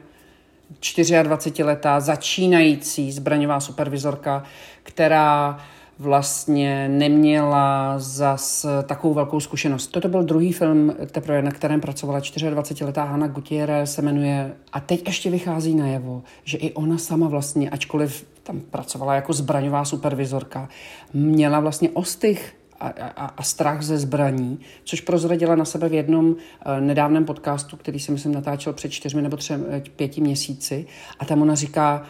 24-letá 0.81 1.99
začínající 1.99 3.11
zbraňová 3.11 3.59
supervizorka, 3.59 4.43
která 4.83 5.57
vlastně 5.99 6.89
neměla 6.89 7.93
zas 7.97 8.65
takovou 8.83 9.13
velkou 9.13 9.39
zkušenost. 9.39 9.87
Toto 9.87 10.07
byl 10.07 10.23
druhý 10.23 10.53
film, 10.53 10.95
teprve 11.11 11.41
na 11.41 11.51
kterém 11.51 11.81
pracovala 11.81 12.19
24-letá 12.19 13.05
Hanna 13.05 13.27
Gutierrez, 13.27 13.93
se 13.93 14.01
jmenuje 14.01 14.55
A 14.73 14.79
teď 14.79 15.07
ještě 15.07 15.29
vychází 15.29 15.75
najevo, 15.75 16.23
že 16.43 16.57
i 16.57 16.73
ona 16.73 16.97
sama 16.97 17.27
vlastně, 17.27 17.69
ačkoliv 17.69 18.25
tam 18.43 18.59
pracovala 18.59 19.15
jako 19.15 19.33
zbraňová 19.33 19.85
supervizorka, 19.85 20.69
měla 21.13 21.59
vlastně 21.59 21.89
ostych 21.89 22.55
a, 22.79 22.87
a, 22.87 23.25
a 23.25 23.43
strach 23.43 23.81
ze 23.81 23.97
zbraní, 23.97 24.59
což 24.83 25.01
prozradila 25.01 25.55
na 25.55 25.65
sebe 25.65 25.89
v 25.89 25.93
jednom 25.93 26.25
uh, 26.29 26.35
nedávném 26.79 27.25
podcastu, 27.25 27.77
který 27.77 27.99
jsem 27.99 28.13
myslím 28.13 28.33
natáčel 28.33 28.73
před 28.73 28.89
čtyřmi 28.89 29.21
nebo 29.21 29.37
třem, 29.37 29.65
eh, 29.69 29.81
pěti 29.95 30.21
měsíci. 30.21 30.85
A 31.19 31.25
tam 31.25 31.41
ona 31.41 31.55
říká, 31.55 32.05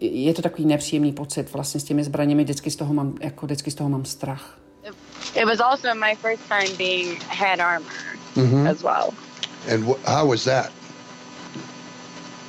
je 0.00 0.34
to 0.34 0.42
takový 0.42 0.66
nepříjemný 0.66 1.12
pocit 1.12 1.52
vlastně 1.52 1.80
s 1.80 1.84
těmi 1.84 2.04
zbraněmi, 2.04 2.44
vždycky 2.44 2.70
z 2.70 2.76
toho 2.76 2.94
mám, 2.94 3.14
jako 3.20 3.46
vždycky 3.46 3.70
z 3.70 3.74
toho 3.74 3.90
mám 3.90 4.04
strach. 4.04 4.58
It 5.34 5.44
was 5.44 5.60
also 5.60 5.94
my 5.94 6.14
first 6.14 6.42
time 6.48 6.76
being 6.76 7.22
head 7.22 7.60
armor 7.60 7.92
mm-hmm. 8.36 8.70
as 8.70 8.82
well. 8.82 9.14
And 9.72 9.84
wh- 9.84 10.04
how 10.04 10.26
was 10.28 10.44
that? 10.44 10.72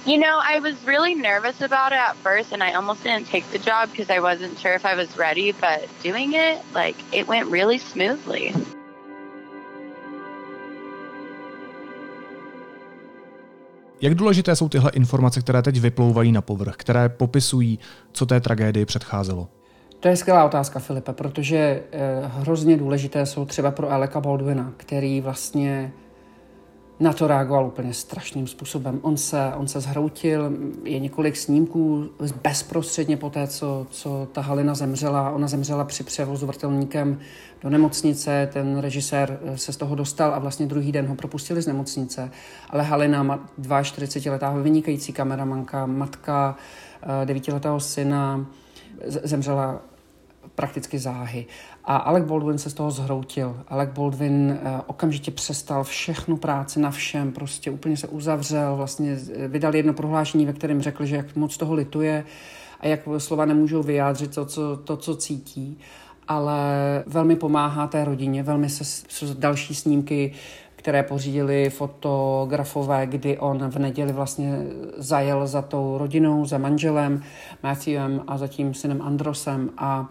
You 0.05 0.17
know, 0.17 0.39
I 0.41 0.59
was 0.59 0.75
really 0.85 1.15
nervous 1.15 1.61
about 1.61 1.93
it 1.93 1.99
at 1.99 2.17
first, 2.17 2.51
and 2.51 2.61
I 2.61 2.73
almost 2.73 3.03
didn't 3.03 3.27
take 3.27 3.45
the 3.51 3.59
job 3.59 3.89
because 3.89 4.09
I 4.09 4.19
wasn't 4.19 4.59
sure 4.59 4.73
if 4.73 4.85
I 4.85 4.95
was 4.95 5.17
ready. 5.17 5.53
But 5.53 5.87
doing 6.03 6.33
it, 6.33 6.61
like, 6.73 6.97
it 7.13 7.27
went 7.27 7.47
really 7.47 7.77
smoothly. 7.77 8.53
Jak 14.01 14.15
důležité 14.15 14.55
jsou 14.55 14.69
tyhle 14.69 14.91
informace, 14.91 15.41
které 15.41 15.61
teď 15.61 15.79
vyplouvají 15.79 16.31
na 16.31 16.41
povrch, 16.41 16.75
které 16.77 17.09
popisují, 17.09 17.79
co 18.11 18.25
té 18.25 18.41
tragédii 18.41 18.85
předcházelo? 18.85 19.47
To 19.99 20.07
je 20.07 20.15
skvělá 20.15 20.45
otázka, 20.45 20.79
Filipe, 20.79 21.13
protože 21.13 21.57
eh, 21.57 22.21
hrozně 22.25 22.77
důležité 22.77 23.25
jsou 23.25 23.45
třeba 23.45 23.71
pro 23.71 23.91
Aleka 23.91 24.21
Baldwina, 24.21 24.73
který 24.77 25.21
vlastně 25.21 25.93
na 26.99 27.13
to 27.13 27.27
reagoval 27.27 27.65
úplně 27.65 27.93
strašným 27.93 28.47
způsobem. 28.47 28.99
On 29.01 29.17
se, 29.17 29.51
on 29.55 29.67
se 29.67 29.79
zhroutil, 29.79 30.51
je 30.83 30.99
několik 30.99 31.37
snímků 31.37 32.09
bezprostředně 32.43 33.17
po 33.17 33.29
té, 33.29 33.47
co, 33.47 33.87
co 33.91 34.27
ta 34.31 34.41
Halina 34.41 34.75
zemřela. 34.75 35.29
Ona 35.29 35.47
zemřela 35.47 35.83
při 35.83 36.03
převozu 36.03 36.45
vrtelníkem 36.47 37.19
do 37.61 37.69
nemocnice, 37.69 38.49
ten 38.53 38.77
režisér 38.77 39.39
eh, 39.43 39.57
se 39.57 39.73
z 39.73 39.77
toho 39.77 39.95
dostal 39.95 40.33
a 40.33 40.39
vlastně 40.39 40.65
druhý 40.65 40.91
den 40.91 41.07
ho 41.07 41.15
propustili 41.15 41.61
z 41.61 41.67
nemocnice. 41.67 42.31
Ale 42.69 42.83
Halina, 42.83 43.39
42-letá 43.59 44.61
vynikající 44.61 45.13
kameramanka, 45.13 45.85
matka 45.85 46.55
eh, 47.21 47.25
devítiletého 47.25 47.79
syna, 47.79 48.45
zemřela 49.05 49.81
prakticky 50.55 50.99
záhy. 50.99 51.45
A 51.83 51.95
Alec 51.95 52.25
Baldwin 52.25 52.57
se 52.57 52.69
z 52.69 52.73
toho 52.73 52.91
zhroutil. 52.91 53.63
Alec 53.67 53.89
Baldwin 53.89 54.59
uh, 54.61 54.81
okamžitě 54.87 55.31
přestal 55.31 55.83
všechnu 55.83 56.37
práci 56.37 56.79
na 56.79 56.91
všem, 56.91 57.31
prostě 57.31 57.71
úplně 57.71 57.97
se 57.97 58.07
uzavřel, 58.07 58.75
vlastně 58.75 59.17
vydal 59.47 59.75
jedno 59.75 59.93
prohlášení, 59.93 60.45
ve 60.45 60.53
kterém 60.53 60.81
řekl, 60.81 61.05
že 61.05 61.15
jak 61.15 61.35
moc 61.35 61.57
toho 61.57 61.73
lituje 61.73 62.25
a 62.79 62.87
jak 62.87 62.99
slova 63.17 63.45
nemůžou 63.45 63.83
vyjádřit 63.83 64.35
to, 64.35 64.45
co, 64.45 64.77
to, 64.77 64.97
co 64.97 65.15
cítí 65.15 65.79
ale 66.27 66.63
velmi 67.07 67.35
pomáhá 67.35 67.87
té 67.87 68.05
rodině, 68.05 68.43
velmi 68.43 68.69
se, 68.69 68.85
se 68.85 69.25
další 69.35 69.75
snímky 69.75 70.33
které 70.83 71.03
pořídili 71.03 71.69
fotografové, 71.69 73.07
kdy 73.07 73.37
on 73.37 73.69
v 73.69 73.79
neděli 73.79 74.13
vlastně 74.13 74.57
zajel 74.97 75.47
za 75.47 75.61
tou 75.61 75.97
rodinou, 75.97 76.45
za 76.45 76.57
manželem 76.57 77.23
Matthewem 77.63 78.23
a 78.27 78.37
za 78.37 78.47
tím 78.47 78.73
synem 78.73 79.01
Androsem 79.01 79.69
a 79.77 80.09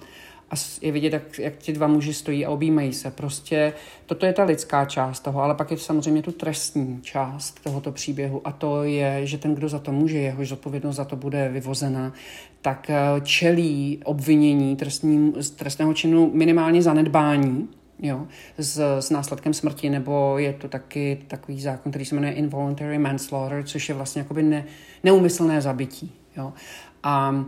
a 0.52 0.54
je 0.80 0.92
vidět, 0.92 1.12
jak, 1.12 1.38
jak 1.38 1.56
ti 1.56 1.72
dva 1.72 1.86
muži 1.86 2.14
stojí 2.14 2.46
a 2.46 2.50
objímají 2.50 2.92
se. 2.92 3.10
Prostě 3.10 3.72
toto 4.06 4.26
je 4.26 4.32
ta 4.32 4.44
lidská 4.44 4.84
část 4.84 5.20
toho, 5.20 5.42
ale 5.42 5.54
pak 5.54 5.70
je 5.70 5.78
samozřejmě 5.78 6.22
tu 6.22 6.32
trestní 6.32 6.98
část 7.02 7.60
tohoto 7.64 7.92
příběhu 7.92 8.40
a 8.44 8.52
to 8.52 8.84
je, 8.84 9.26
že 9.26 9.38
ten, 9.38 9.54
kdo 9.54 9.68
za 9.68 9.78
to 9.78 9.92
může, 9.92 10.18
jehož 10.18 10.48
zodpovědnost 10.48 10.96
za 10.96 11.04
to 11.04 11.16
bude 11.16 11.48
vyvozena, 11.48 12.12
tak 12.62 12.90
eh, 12.90 13.20
čelí 13.22 14.00
obvinění 14.04 14.76
trestní, 14.76 15.32
trestného 15.56 15.94
činu 15.94 16.30
minimálně 16.34 16.82
zanedbání, 16.82 17.68
jo, 17.98 18.26
s, 18.58 18.98
s 19.00 19.10
následkem 19.10 19.54
smrti, 19.54 19.90
nebo 19.90 20.38
je 20.38 20.52
to 20.52 20.68
taky 20.68 21.18
takový 21.28 21.60
zákon, 21.60 21.92
který 21.92 22.04
se 22.04 22.14
jmenuje 22.14 22.32
involuntary 22.32 22.98
manslaughter, 22.98 23.64
což 23.64 23.88
je 23.88 23.94
vlastně 23.94 24.20
jakoby 24.20 24.42
ne, 24.42 24.64
neumyslné 25.04 25.60
zabití. 25.60 26.12
Jo. 26.36 26.52
A 27.02 27.44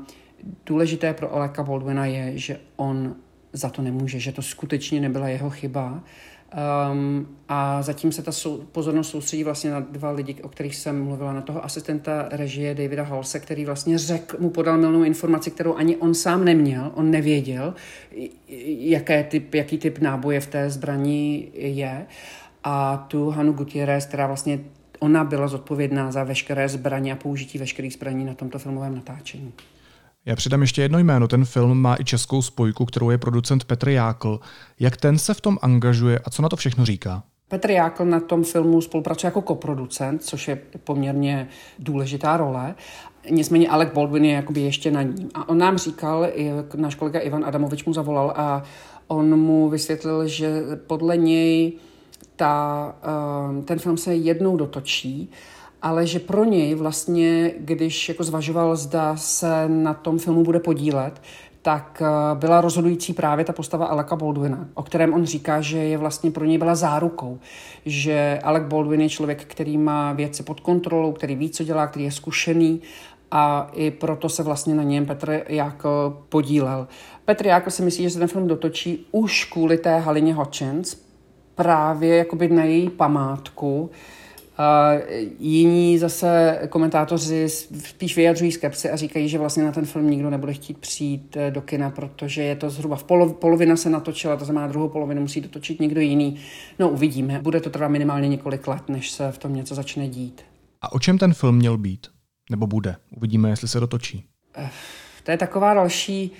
důležité 0.67 1.15
pro 1.15 1.35
Aleka 1.35 1.63
Baldwina 1.63 2.07
je, 2.07 2.39
že 2.39 2.61
on 2.77 3.15
za 3.53 3.71
to 3.71 3.83
nemůže, 3.83 4.21
že 4.21 4.33
to 4.33 4.43
skutečně 4.43 5.01
nebyla 5.01 5.29
jeho 5.29 5.51
chyba. 5.51 6.03
Um, 6.93 7.29
a 7.49 7.83
zatím 7.83 8.13
se 8.13 8.23
ta 8.23 8.33
sou, 8.33 8.59
pozornost 8.73 9.11
soustředí 9.11 9.45
vlastně 9.45 9.71
na 9.71 9.81
dva 9.81 10.11
lidi, 10.11 10.37
o 10.43 10.49
kterých 10.49 10.77
jsem 10.77 11.05
mluvila, 11.05 11.33
na 11.33 11.41
toho 11.41 11.65
asistenta 11.65 12.29
režie 12.31 12.75
Davida 12.75 13.03
Halse, 13.03 13.41
který 13.41 13.65
vlastně 13.65 13.99
řekl, 13.99 14.37
mu 14.41 14.51
podal 14.51 14.79
milnou 14.79 15.03
informaci, 15.03 15.51
kterou 15.51 15.75
ani 15.75 15.97
on 15.97 16.15
sám 16.15 16.45
neměl, 16.45 16.93
on 16.95 17.11
nevěděl, 17.11 17.75
jaké 18.79 19.25
typ, 19.25 19.55
jaký 19.55 19.79
typ 19.79 19.99
náboje 19.99 20.41
v 20.41 20.47
té 20.47 20.71
zbraní 20.71 21.49
je. 21.55 22.07
A 22.65 22.97
tu 22.97 23.31
Hanu 23.31 23.53
Gutierrez, 23.53 24.07
která 24.07 24.27
vlastně 24.27 24.61
ona 24.99 25.25
byla 25.25 25.49
zodpovědná 25.49 26.13
za 26.13 26.25
veškeré 26.25 26.69
zbraně 26.69 27.13
a 27.13 27.17
použití 27.17 27.59
veškerých 27.59 27.93
zbraní 27.93 28.25
na 28.25 28.35
tomto 28.35 28.59
filmovém 28.59 28.95
natáčení. 28.95 29.53
Já 30.27 30.37
přidám 30.37 30.61
ještě 30.61 30.83
jedno 30.83 30.99
jméno. 30.99 31.29
Ten 31.29 31.45
film 31.45 31.79
má 31.79 31.97
i 32.01 32.05
českou 32.05 32.43
spojku, 32.43 32.85
kterou 32.85 33.11
je 33.11 33.19
producent 33.19 33.65
Petr 33.65 33.89
Jákl. 33.89 34.41
Jak 34.81 34.97
ten 34.97 35.19
se 35.19 35.35
v 35.35 35.41
tom 35.41 35.59
angažuje 35.63 36.19
a 36.19 36.31
co 36.31 36.43
na 36.43 36.49
to 36.49 36.57
všechno 36.57 36.85
říká? 36.85 37.23
Petr 37.49 37.71
Jákl 37.71 38.05
na 38.05 38.21
tom 38.21 38.45
filmu 38.45 38.81
spolupracuje 38.81 39.29
jako 39.29 39.43
koproducent, 39.43 40.23
což 40.23 40.49
je 40.49 40.59
poměrně 40.85 41.49
důležitá 41.79 42.37
role. 42.37 42.75
Nicméně 43.31 43.69
Alec 43.69 43.89
Baldwin 43.95 44.25
je 44.25 44.35
jakoby 44.35 44.61
ještě 44.61 44.91
na 44.91 45.03
ním. 45.03 45.29
A 45.35 45.49
on 45.49 45.59
nám 45.59 45.79
říkal, 45.79 46.27
náš 46.75 46.95
kolega 46.95 47.21
Ivan 47.21 47.45
Adamovič 47.45 47.85
mu 47.85 47.93
zavolal 47.93 48.33
a 48.37 48.63
on 49.07 49.41
mu 49.41 49.69
vysvětlil, 49.69 50.29
že 50.29 50.63
podle 50.87 51.17
něj 51.17 51.73
ta, 52.37 52.95
eh, 53.03 53.63
ten 53.63 53.79
film 53.79 53.97
se 53.97 54.15
jednou 54.15 54.57
dotočí 54.57 55.31
ale 55.85 56.07
že 56.07 56.19
pro 56.19 56.45
něj 56.45 56.75
vlastně, 56.75 57.53
když 57.59 58.09
jako 58.09 58.25
zvažoval, 58.25 58.77
zda 58.77 59.17
se 59.17 59.69
na 59.69 59.95
tom 59.95 60.19
filmu 60.19 60.43
bude 60.43 60.61
podílet, 60.61 61.23
tak 61.63 62.03
eh, 62.05 62.35
byla 62.35 62.61
rozhodující 62.61 63.13
právě 63.13 63.45
ta 63.45 63.53
postava 63.53 63.87
Aleka 63.87 64.17
Baldwina, 64.17 64.69
o 64.75 64.83
kterém 64.83 65.15
on 65.15 65.25
říká, 65.25 65.61
že 65.61 65.79
je 65.79 65.99
vlastně 65.99 66.31
pro 66.31 66.45
něj 66.45 66.59
byla 66.59 66.75
zárukou, 66.75 67.39
že 67.87 68.41
Alec 68.43 68.65
Baldwin 68.65 69.01
je 69.01 69.09
člověk, 69.09 69.45
který 69.45 69.79
má 69.79 70.13
věci 70.13 70.43
pod 70.43 70.61
kontrolou, 70.61 71.13
který 71.13 71.35
ví, 71.35 71.51
co 71.51 71.65
dělá, 71.65 71.87
který 71.87 72.05
je 72.05 72.13
zkušený 72.13 72.81
a 73.31 73.71
i 73.73 73.91
proto 73.91 74.29
se 74.29 74.43
vlastně 74.43 74.75
na 74.75 74.83
něm 74.83 75.07
Petr 75.07 75.43
Jákl 75.49 76.23
podílel. 76.29 76.89
Petr 77.25 77.47
Jákl 77.47 77.71
si 77.71 77.83
myslí, 77.83 78.05
že 78.05 78.11
se 78.11 78.19
ten 78.19 78.29
film 78.29 78.49
dotočí 78.49 79.07
už 79.13 79.45
kvůli 79.45 79.79
té 79.79 79.99
Halině 79.99 80.35
Hutchins, 80.35 80.97
právě 81.55 82.17
jakoby 82.17 82.49
na 82.49 82.65
její 82.65 82.91
památku, 82.91 83.91
Uh, 83.91 84.24
jiní 85.39 85.99
zase 85.99 86.59
komentátoři 86.69 87.49
spíš 87.79 88.17
vyjadřují 88.17 88.53
skepsy 88.53 88.91
a 88.91 88.97
říkají, 88.97 89.29
že 89.29 89.39
vlastně 89.39 89.65
na 89.65 89.73
ten 89.73 89.85
film 89.85 90.11
nikdo 90.11 90.31
nebude 90.31 90.53
chtít 90.53 90.79
přijít 90.79 91.37
eh, 91.37 91.51
do 91.51 91.61
kina, 91.61 91.91
protože 91.91 92.43
je 92.43 92.57
to 92.57 92.71
zhruba 92.71 92.97
v 92.97 93.05
polov, 93.05 93.33
polovina 93.33 93.77
se 93.77 93.91
natočila, 93.91 94.37
to 94.37 94.45
znamená 94.45 94.67
druhou 94.67 94.89
polovinu 94.89 95.21
musí 95.21 95.41
dotočit 95.41 95.81
někdo 95.81 96.01
jiný. 96.01 96.37
No 96.79 96.91
uvidíme, 96.91 97.41
bude 97.43 97.61
to 97.61 97.71
trvat 97.71 97.89
minimálně 97.89 98.29
několik 98.29 98.67
let, 98.67 98.89
než 98.89 99.11
se 99.11 99.33
v 99.33 99.39
tom 99.39 99.55
něco 99.55 99.75
začne 99.75 100.09
dít. 100.09 100.43
A 100.83 100.93
o 100.93 100.99
čem 100.99 101.19
ten 101.19 101.35
film 101.35 101.57
měl 101.57 101.79
být? 101.79 102.07
Nebo 102.51 102.67
bude? 102.67 102.97
Uvidíme, 103.17 103.51
jestli 103.51 103.69
se 103.69 103.81
dotočí. 103.81 104.25
Uh, 104.59 104.69
to 105.23 105.31
je 105.31 105.37
taková 105.37 105.75
další 105.75 106.33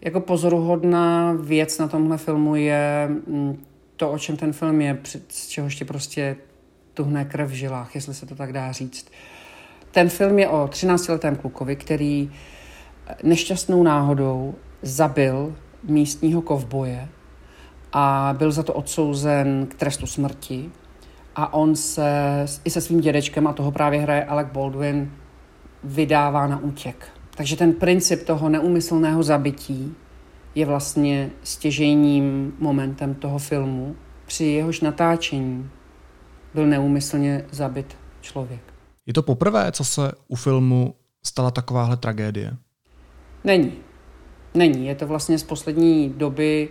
jako 0.00 0.20
pozoruhodná 0.20 1.32
věc 1.32 1.78
na 1.78 1.88
tomhle 1.88 2.18
filmu 2.18 2.54
je 2.56 3.08
mm, 3.26 3.64
to, 3.96 4.10
o 4.10 4.18
čem 4.18 4.36
ten 4.36 4.52
film 4.52 4.80
je, 4.80 4.98
z 5.28 5.48
čehož 5.48 5.76
ti 5.76 5.84
prostě 5.84 6.36
tuhne 6.94 7.24
krev 7.24 7.50
v 7.50 7.54
žilách, 7.54 7.94
jestli 7.94 8.14
se 8.14 8.26
to 8.26 8.34
tak 8.34 8.52
dá 8.52 8.72
říct. 8.72 9.06
Ten 9.90 10.08
film 10.08 10.38
je 10.38 10.48
o 10.48 10.66
13-letém 10.66 11.36
klukovi, 11.36 11.76
který 11.76 12.30
nešťastnou 13.22 13.82
náhodou 13.82 14.54
zabil 14.82 15.54
místního 15.84 16.42
kovboje 16.42 17.08
a 17.92 18.34
byl 18.38 18.52
za 18.52 18.62
to 18.62 18.72
odsouzen 18.72 19.66
k 19.66 19.74
trestu 19.74 20.06
smrti. 20.06 20.70
A 21.36 21.54
on 21.54 21.76
se 21.76 22.44
i 22.64 22.70
se 22.70 22.80
svým 22.80 23.00
dědečkem, 23.00 23.46
a 23.46 23.52
toho 23.52 23.72
právě 23.72 24.00
hraje 24.00 24.24
Alec 24.24 24.48
Baldwin, 24.52 25.12
vydává 25.84 26.46
na 26.46 26.58
útěk. 26.58 27.08
Takže 27.36 27.56
ten 27.56 27.72
princip 27.72 28.22
toho 28.22 28.48
neumyslného 28.48 29.22
zabití 29.22 29.94
je 30.54 30.66
vlastně 30.66 31.30
stěžejním 31.42 32.54
momentem 32.58 33.14
toho 33.14 33.38
filmu. 33.38 33.96
Při 34.26 34.44
jehož 34.44 34.80
natáčení 34.80 35.70
byl 36.54 36.66
neúmyslně 36.66 37.44
zabit 37.50 37.96
člověk. 38.20 38.60
Je 39.06 39.12
to 39.12 39.22
poprvé, 39.22 39.72
co 39.72 39.84
se 39.84 40.12
u 40.28 40.36
filmu 40.36 40.94
stala 41.22 41.50
takováhle 41.50 41.96
tragédie? 41.96 42.56
Není. 43.44 43.72
Není. 44.54 44.86
Je 44.86 44.94
to 44.94 45.06
vlastně 45.06 45.38
z 45.38 45.44
poslední 45.44 46.10
doby, 46.10 46.68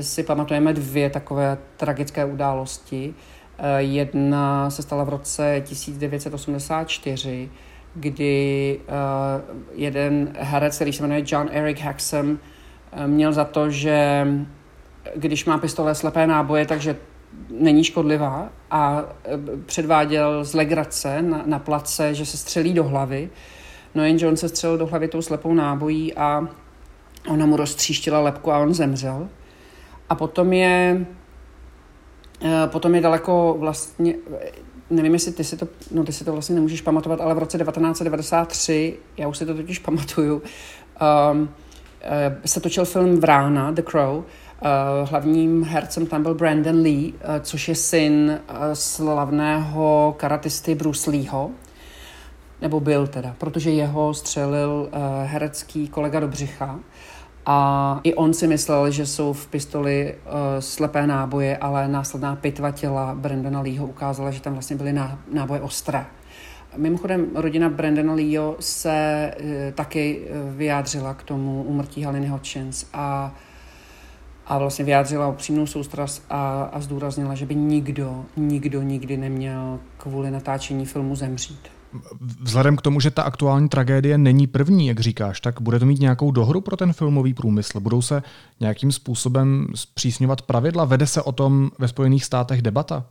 si 0.00 0.22
pamatujeme 0.22 0.72
dvě 0.72 1.10
takové 1.10 1.58
tragické 1.76 2.24
události. 2.24 3.14
Eh, 3.58 3.82
jedna 3.82 4.70
se 4.70 4.82
stala 4.82 5.04
v 5.04 5.08
roce 5.08 5.62
1984, 5.64 7.50
kdy 7.96 8.80
uh, 8.80 8.94
jeden 9.72 10.32
herec, 10.38 10.76
který 10.76 10.92
se 10.92 11.02
jmenuje 11.02 11.24
John 11.26 11.48
Eric 11.52 11.80
Haxem, 11.80 12.30
uh, 12.30 13.06
měl 13.06 13.32
za 13.32 13.44
to, 13.44 13.70
že 13.70 14.26
když 15.16 15.44
má 15.44 15.58
pistole 15.58 15.94
slepé 15.94 16.26
náboje, 16.26 16.66
takže 16.66 16.96
není 17.50 17.84
škodlivá 17.84 18.48
a 18.70 19.04
předváděl 19.66 20.44
z 20.44 20.54
legrace 20.54 21.22
na, 21.22 21.42
na 21.46 21.58
place, 21.58 22.14
že 22.14 22.26
se 22.26 22.36
střelí 22.36 22.74
do 22.74 22.84
hlavy. 22.84 23.30
No 23.94 24.04
jen 24.04 24.18
John 24.18 24.36
se 24.36 24.48
střelil 24.48 24.78
do 24.78 24.86
hlavy 24.86 25.08
tou 25.08 25.22
slepou 25.22 25.54
nábojí 25.54 26.14
a 26.14 26.48
ona 27.28 27.46
mu 27.46 27.56
roztříštila 27.56 28.20
lepku 28.20 28.52
a 28.52 28.58
on 28.58 28.74
zemřel. 28.74 29.28
A 30.08 30.14
potom 30.14 30.52
je, 30.52 31.06
eh, 32.42 32.66
potom 32.66 32.94
je 32.94 33.00
daleko 33.00 33.56
vlastně, 33.58 34.14
nevím, 34.90 35.12
jestli 35.12 35.32
ty 35.32 35.44
si 35.44 35.56
to, 35.56 35.68
no 35.90 36.04
ty 36.04 36.12
si 36.12 36.24
to 36.24 36.32
vlastně 36.32 36.54
nemůžeš 36.54 36.80
pamatovat, 36.80 37.20
ale 37.20 37.34
v 37.34 37.38
roce 37.38 37.58
1993, 37.58 38.96
já 39.16 39.28
už 39.28 39.38
si 39.38 39.46
to 39.46 39.54
totiž 39.54 39.78
pamatuju, 39.78 40.42
um, 41.32 41.48
se 42.44 42.60
točil 42.60 42.84
film 42.84 43.20
Vrána, 43.20 43.70
The 43.70 43.82
Crow, 43.82 44.24
hlavním 45.04 45.64
hercem 45.64 46.06
tam 46.06 46.22
byl 46.22 46.34
Brandon 46.34 46.80
Lee, 46.80 47.12
uh, 47.12 47.18
což 47.40 47.68
je 47.68 47.74
syn 47.74 48.40
uh, 48.50 48.56
slavného 48.72 50.14
karatisty 50.18 50.74
Bruce 50.74 51.10
Leeho, 51.10 51.50
nebo 52.62 52.80
byl 52.80 53.06
teda, 53.06 53.34
protože 53.38 53.70
jeho 53.70 54.14
střelil 54.14 54.88
uh, 54.92 54.98
herecký 55.24 55.88
kolega 55.88 56.20
do 56.20 56.28
břicha. 56.28 56.80
A 57.46 58.00
i 58.02 58.14
on 58.14 58.34
si 58.34 58.46
myslel, 58.46 58.90
že 58.90 59.06
jsou 59.06 59.32
v 59.32 59.46
pistoli 59.46 60.14
uh, 60.14 60.30
slepé 60.60 61.06
náboje, 61.06 61.56
ale 61.56 61.88
následná 61.88 62.36
pitva 62.36 62.70
těla 62.70 63.14
Brandona 63.14 63.60
Leeho 63.60 63.86
ukázala, 63.86 64.30
že 64.30 64.40
tam 64.40 64.52
vlastně 64.52 64.76
byly 64.76 64.94
náboje 65.32 65.60
ostré. 65.60 66.06
Mimochodem, 66.76 67.26
rodina 67.34 67.68
Brandona 67.68 68.14
Leeho 68.14 68.56
se 68.60 69.30
uh, 69.40 69.46
taky 69.74 70.20
uh, 70.20 70.54
vyjádřila 70.56 71.14
k 71.14 71.22
tomu 71.22 71.62
umrtí 71.62 72.02
Haliny 72.02 72.26
Hutchins 72.26 72.86
a, 72.92 73.34
a 74.46 74.58
vlastně 74.58 74.84
vyjádřila 74.84 75.28
upřímnou 75.28 75.66
soustrast 75.66 76.24
a, 76.30 76.62
a 76.62 76.80
zdůraznila, 76.80 77.34
že 77.34 77.46
by 77.46 77.54
nikdo, 77.54 78.24
nikdo 78.36 78.82
nikdy 78.82 79.16
neměl 79.16 79.78
kvůli 79.96 80.30
natáčení 80.30 80.86
filmu 80.86 81.16
zemřít. 81.16 81.68
Vzhledem 82.42 82.76
k 82.76 82.82
tomu, 82.82 83.00
že 83.00 83.10
ta 83.10 83.22
aktuální 83.22 83.68
tragédie 83.68 84.18
není 84.18 84.46
první, 84.46 84.86
jak 84.86 85.00
říkáš, 85.00 85.40
tak 85.40 85.60
bude 85.60 85.78
to 85.78 85.86
mít 85.86 86.00
nějakou 86.00 86.30
dohru 86.30 86.60
pro 86.60 86.76
ten 86.76 86.92
filmový 86.92 87.34
průmysl? 87.34 87.80
Budou 87.80 88.02
se 88.02 88.22
nějakým 88.60 88.92
způsobem 88.92 89.66
zpřísňovat 89.74 90.42
pravidla? 90.42 90.84
Vede 90.84 91.06
se 91.06 91.22
o 91.22 91.32
tom 91.32 91.70
ve 91.78 91.88
Spojených 91.88 92.24
státech 92.24 92.62
debata? 92.62 93.04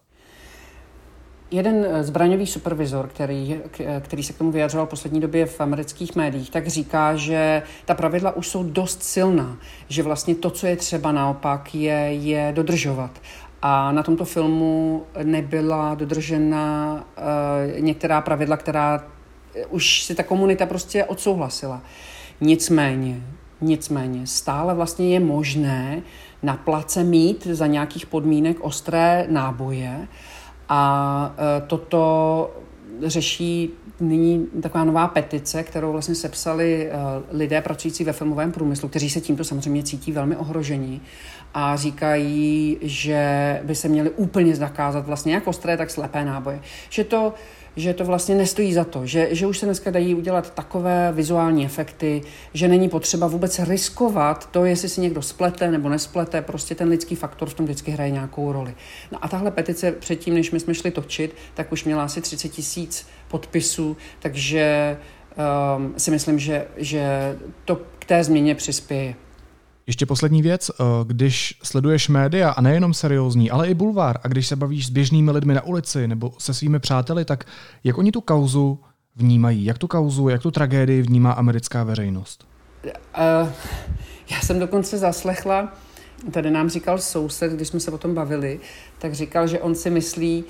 Jeden 1.52 1.88
zbraňový 2.02 2.48
supervizor, 2.48 3.08
který, 3.08 3.62
který 4.00 4.24
se 4.24 4.34
k 4.34 4.38
tomu 4.38 4.52
vyjadřoval 4.52 4.86
v 4.86 4.90
poslední 4.90 5.22
době 5.22 5.46
v 5.46 5.62
amerických 5.62 6.16
médiích, 6.16 6.52
tak 6.52 6.68
říká, 6.68 7.16
že 7.16 7.64
ta 7.86 7.94
pravidla 7.94 8.36
už 8.36 8.48
jsou 8.48 8.64
dost 8.64 9.04
silná, 9.04 9.58
že 9.88 10.04
vlastně 10.04 10.36
to, 10.36 10.50
co 10.50 10.68
je 10.68 10.76
třeba 10.76 11.12
naopak, 11.12 11.76
je, 11.76 12.14
je 12.14 12.52
dodržovat. 12.56 13.22
A 13.62 13.92
na 13.92 14.04
tomto 14.04 14.26
filmu 14.26 15.04
nebyla 15.24 15.96
dodržena 15.96 16.94
uh, 17.76 17.82
některá 17.82 18.22
pravidla, 18.22 18.58
která 18.58 19.04
už 19.70 20.04
si 20.04 20.16
ta 20.16 20.24
komunita 20.24 20.66
prostě 20.66 21.06
odsouhlasila. 21.06 21.82
Nicméně, 22.42 23.22
nicméně, 23.62 24.28
stále 24.28 24.74
vlastně 24.74 25.10
je 25.10 25.20
možné 25.20 26.02
na 26.44 26.58
place 26.58 27.04
mít 27.04 27.48
za 27.48 27.68
nějakých 27.68 28.06
podmínek 28.06 28.58
ostré 28.62 29.26
náboje 29.30 30.08
a 30.70 31.36
uh, 31.38 31.68
toto 31.68 32.54
řeší 33.04 33.70
nyní 34.00 34.48
taková 34.62 34.84
nová 34.84 35.08
petice, 35.08 35.64
kterou 35.64 35.92
vlastně 35.92 36.16
sepsali 36.16 36.90
uh, 36.92 37.38
lidé 37.38 37.62
pracující 37.62 38.04
ve 38.04 38.14
filmovém 38.14 38.52
průmyslu, 38.52 38.90
kteří 38.90 39.10
se 39.10 39.22
tímto 39.22 39.44
samozřejmě 39.44 39.84
cítí 39.84 40.12
velmi 40.12 40.36
ohroženi 40.36 41.02
a 41.54 41.76
říkají, 41.76 42.78
že 42.82 43.60
by 43.64 43.76
se 43.76 43.88
měly 43.88 44.10
úplně 44.10 44.56
zakázat 44.56 45.06
vlastně 45.06 45.34
jak 45.34 45.48
ostré, 45.48 45.78
tak 45.78 45.90
slepé 45.90 46.26
náboje. 46.26 46.62
Že 46.90 47.04
to, 47.04 47.34
že 47.76 47.94
to 47.94 48.06
vlastně 48.06 48.36
nestojí 48.36 48.74
za 48.74 48.84
to, 48.84 49.06
že, 49.06 49.28
že 49.32 49.48
už 49.48 49.58
se 49.60 49.66
dneska 49.66 49.92
dají 49.92 50.16
udělat 50.16 50.54
takové 50.54 51.12
vizuální 51.12 51.66
efekty, 51.66 52.22
že 52.54 52.68
není 52.68 52.90
potřeba 52.90 53.28
vůbec 53.28 53.60
riskovat 53.60 54.50
to, 54.52 54.66
jestli 54.66 54.90
si 54.90 55.02
někdo 55.02 55.22
splete 55.22 55.72
nebo 55.72 55.90
nesplete, 55.90 56.42
prostě 56.42 56.76
ten 56.76 56.90
lidský 56.90 57.16
faktor 57.16 57.50
v 57.50 57.54
tom 57.54 57.66
vždycky 57.66 57.92
hraje 57.92 58.12
nějakou 58.12 58.52
roli. 58.52 58.76
No 59.12 59.26
a 59.26 59.28
tahle 59.28 59.52
petice 59.52 59.92
předtím, 59.92 60.34
než 60.34 60.52
my 60.52 60.60
jsme 60.60 60.74
šli 60.74 60.92
točit, 60.92 61.36
tak 61.54 61.72
už 61.72 61.84
měla 61.84 62.04
asi 62.04 62.22
30 62.22 62.50
tisíc 62.50 63.08
podpisů, 63.28 63.98
takže 64.20 64.98
um, 65.78 65.94
si 65.98 66.12
myslím, 66.12 66.40
že, 66.40 66.66
že 66.78 67.36
to 67.66 67.76
k 68.00 68.06
té 68.06 68.24
změně 68.24 68.56
přispěje. 68.56 69.16
Ještě 69.88 70.06
poslední 70.06 70.42
věc, 70.42 70.72
eh, 70.72 70.84
když 71.04 71.60
sleduješ 71.64 72.10
média 72.10 72.50
a 72.50 72.62
nejenom 72.62 72.94
seriózní, 72.94 73.52
ale 73.52 73.68
i 73.68 73.74
bulvár 73.74 74.20
a 74.24 74.28
když 74.28 74.48
se 74.48 74.56
bavíš 74.56 74.88
s 74.88 74.90
běžnými 74.90 75.32
lidmi 75.32 75.54
na 75.54 75.64
ulici 75.64 76.08
nebo 76.08 76.34
se 76.38 76.54
svými 76.54 76.80
přáteli, 76.80 77.26
tak 77.26 77.44
jak 77.84 77.98
oni 77.98 78.12
tu 78.12 78.22
kauzu 78.22 78.80
vnímají? 79.16 79.66
Jak 79.66 79.78
tu 79.78 79.88
kauzu, 79.88 80.30
jak 80.30 80.42
tu 80.42 80.52
tragédii 80.52 81.02
vnímá 81.02 81.32
americká 81.32 81.84
veřejnost? 81.84 82.48
Uh, 82.86 83.50
já 84.32 84.42
jsem 84.42 84.60
dokonce 84.60 84.98
zaslechla, 84.98 85.74
tady 86.32 86.52
nám 86.52 86.70
říkal 86.70 86.98
soused, 86.98 87.54
když 87.54 87.68
jsme 87.68 87.80
se 87.80 87.92
o 87.92 87.98
tom 87.98 88.16
bavili, 88.16 88.60
tak 89.00 89.14
říkal, 89.14 89.48
že 89.48 89.60
on 89.60 89.76
si 89.76 89.90
myslí, 89.90 90.44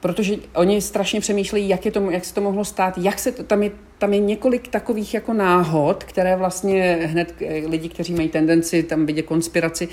protože 0.00 0.36
oni 0.54 0.80
strašně 0.80 1.20
přemýšlejí, 1.20 1.68
jak, 1.68 1.84
je 1.84 1.92
to, 1.92 2.10
jak 2.10 2.24
se 2.24 2.34
to 2.34 2.40
mohlo 2.40 2.64
stát, 2.64 2.98
jak 2.98 3.18
se 3.18 3.32
to, 3.32 3.42
tam 3.42 3.62
je 3.62 3.70
tam 3.98 4.12
je 4.12 4.20
několik 4.20 4.68
takových 4.68 5.14
jako 5.14 5.32
náhod, 5.32 6.04
které 6.04 6.36
vlastně 6.36 6.98
hned 7.04 7.34
eh, 7.42 7.66
lidi, 7.66 7.88
kteří 7.88 8.14
mají 8.14 8.28
tendenci 8.28 8.82
tam 8.82 9.06
vidět 9.06 9.22
konspiraci, 9.22 9.88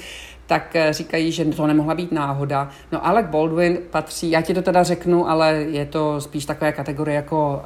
tak 0.47 0.75
eh, 0.75 0.93
říkají, 0.93 1.31
že 1.31 1.45
to 1.45 1.67
nemohla 1.67 1.95
být 1.95 2.11
náhoda. 2.11 2.69
No 2.91 3.07
Alec 3.07 3.25
Baldwin 3.27 3.77
patří, 3.91 4.31
já 4.31 4.41
ti 4.41 4.53
to 4.53 4.61
teda 4.61 4.83
řeknu, 4.83 5.29
ale 5.29 5.53
je 5.53 5.85
to 5.85 6.21
spíš 6.21 6.45
takové 6.45 6.71
kategorie, 6.71 7.15
jako, 7.15 7.61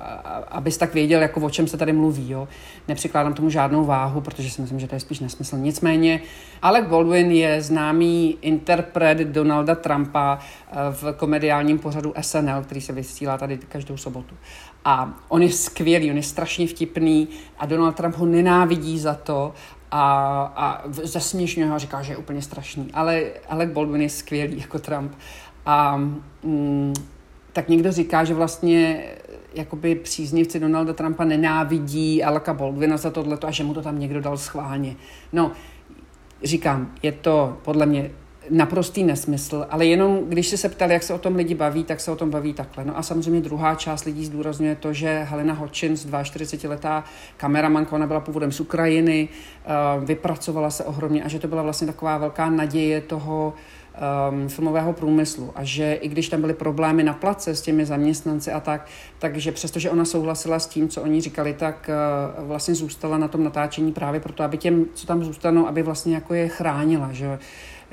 abys 0.47 0.77
tak 0.77 0.93
věděl, 0.93 1.21
jako 1.21 1.39
o 1.39 1.49
čem 1.49 1.67
se 1.67 1.77
tady 1.77 1.93
mluví. 1.93 2.29
Jo. 2.29 2.47
Nepřikládám 2.87 3.33
tomu 3.33 3.49
žádnou 3.49 3.85
váhu, 3.85 4.21
protože 4.21 4.49
si 4.49 4.61
myslím, 4.61 4.79
že 4.79 4.87
to 4.87 4.95
je 4.95 4.99
spíš 4.99 5.19
nesmysl. 5.19 5.57
Nicméně 5.57 6.21
Alec 6.61 6.85
Baldwin 6.87 7.31
je 7.31 7.61
známý 7.61 8.37
interpret 8.41 9.17
Donalda 9.17 9.75
Trumpa 9.75 10.39
eh, 10.39 10.75
v 10.91 11.13
komediálním 11.13 11.79
pořadu 11.79 12.13
SNL, 12.21 12.61
který 12.63 12.81
se 12.81 12.93
vysílá 12.93 13.37
tady 13.37 13.57
každou 13.57 13.97
sobotu. 13.97 14.35
A 14.85 15.13
on 15.27 15.41
je 15.41 15.51
skvělý, 15.51 16.11
on 16.11 16.17
je 16.17 16.23
strašně 16.23 16.67
vtipný 16.67 17.27
a 17.57 17.65
Donald 17.65 17.95
Trump 17.95 18.15
ho 18.15 18.25
nenávidí 18.25 18.99
za 18.99 19.13
to 19.13 19.53
a, 19.91 20.41
a 20.55 20.83
zesměšňuje 20.87 21.69
ho 21.69 21.75
a 21.75 21.77
říká, 21.77 22.01
že 22.01 22.13
je 22.13 22.17
úplně 22.17 22.41
strašný. 22.41 22.89
Ale 22.93 23.23
Alec 23.49 23.71
Baldwin 23.71 24.01
je 24.01 24.09
skvělý 24.09 24.59
jako 24.59 24.79
Trump. 24.79 25.11
A 25.65 25.97
mm, 26.43 26.93
tak 27.53 27.69
někdo 27.69 27.91
říká, 27.91 28.23
že 28.23 28.33
vlastně 28.33 29.03
jakoby 29.53 29.95
příznivci 29.95 30.59
Donalda 30.59 30.93
Trumpa 30.93 31.23
nenávidí 31.23 32.23
Aleka 32.23 32.53
Baldwina 32.53 32.97
za 32.97 33.09
tohleto 33.09 33.47
a 33.47 33.51
že 33.51 33.63
mu 33.63 33.73
to 33.73 33.81
tam 33.81 33.99
někdo 33.99 34.21
dal 34.21 34.37
schválně. 34.37 34.95
No, 35.33 35.51
říkám, 36.43 36.91
je 37.03 37.11
to 37.11 37.57
podle 37.63 37.85
mě 37.85 38.11
naprostý 38.49 39.03
nesmysl, 39.03 39.65
ale 39.69 39.85
jenom 39.85 40.19
když 40.27 40.47
se 40.47 40.57
se 40.57 40.69
ptali, 40.69 40.93
jak 40.93 41.03
se 41.03 41.13
o 41.13 41.17
tom 41.17 41.35
lidi 41.35 41.55
baví, 41.55 41.83
tak 41.83 41.99
se 41.99 42.11
o 42.11 42.15
tom 42.15 42.29
baví 42.29 42.53
takhle. 42.53 42.85
No 42.85 42.97
a 42.97 43.03
samozřejmě 43.03 43.41
druhá 43.41 43.75
část 43.75 44.05
lidí 44.05 44.25
zdůrazňuje 44.25 44.75
to, 44.75 44.93
že 44.93 45.27
Helena 45.29 45.53
Hutchins, 45.53 46.07
42-letá 46.07 47.03
kameramanka, 47.37 47.95
ona 47.95 48.07
byla 48.07 48.19
původem 48.19 48.51
z 48.51 48.59
Ukrajiny, 48.59 49.29
eh, 49.29 49.69
vypracovala 50.05 50.69
se 50.69 50.83
ohromně 50.83 51.23
a 51.23 51.27
že 51.27 51.39
to 51.39 51.47
byla 51.47 51.61
vlastně 51.63 51.87
taková 51.87 52.17
velká 52.17 52.49
naděje 52.49 53.01
toho 53.01 53.53
um, 54.31 54.49
filmového 54.49 54.93
průmyslu 54.93 55.51
a 55.55 55.63
že 55.63 55.93
i 55.93 56.07
když 56.07 56.29
tam 56.29 56.41
byly 56.41 56.53
problémy 56.53 57.03
na 57.03 57.13
place 57.13 57.55
s 57.55 57.61
těmi 57.61 57.85
zaměstnanci 57.85 58.51
a 58.51 58.59
tak, 58.59 58.87
takže 59.19 59.51
přestože 59.51 59.89
ona 59.89 60.05
souhlasila 60.05 60.59
s 60.59 60.67
tím, 60.67 60.89
co 60.89 61.01
oni 61.01 61.21
říkali, 61.21 61.53
tak 61.53 61.89
uh, 62.39 62.47
vlastně 62.47 62.75
zůstala 62.75 63.17
na 63.17 63.27
tom 63.27 63.43
natáčení 63.43 63.91
právě 63.91 64.19
proto, 64.19 64.43
aby 64.43 64.57
těm, 64.57 64.85
co 64.93 65.07
tam 65.07 65.23
zůstanou, 65.23 65.67
aby 65.67 65.83
vlastně 65.83 66.15
jako 66.15 66.33
je 66.33 66.47
chránila, 66.47 67.09
že 67.11 67.39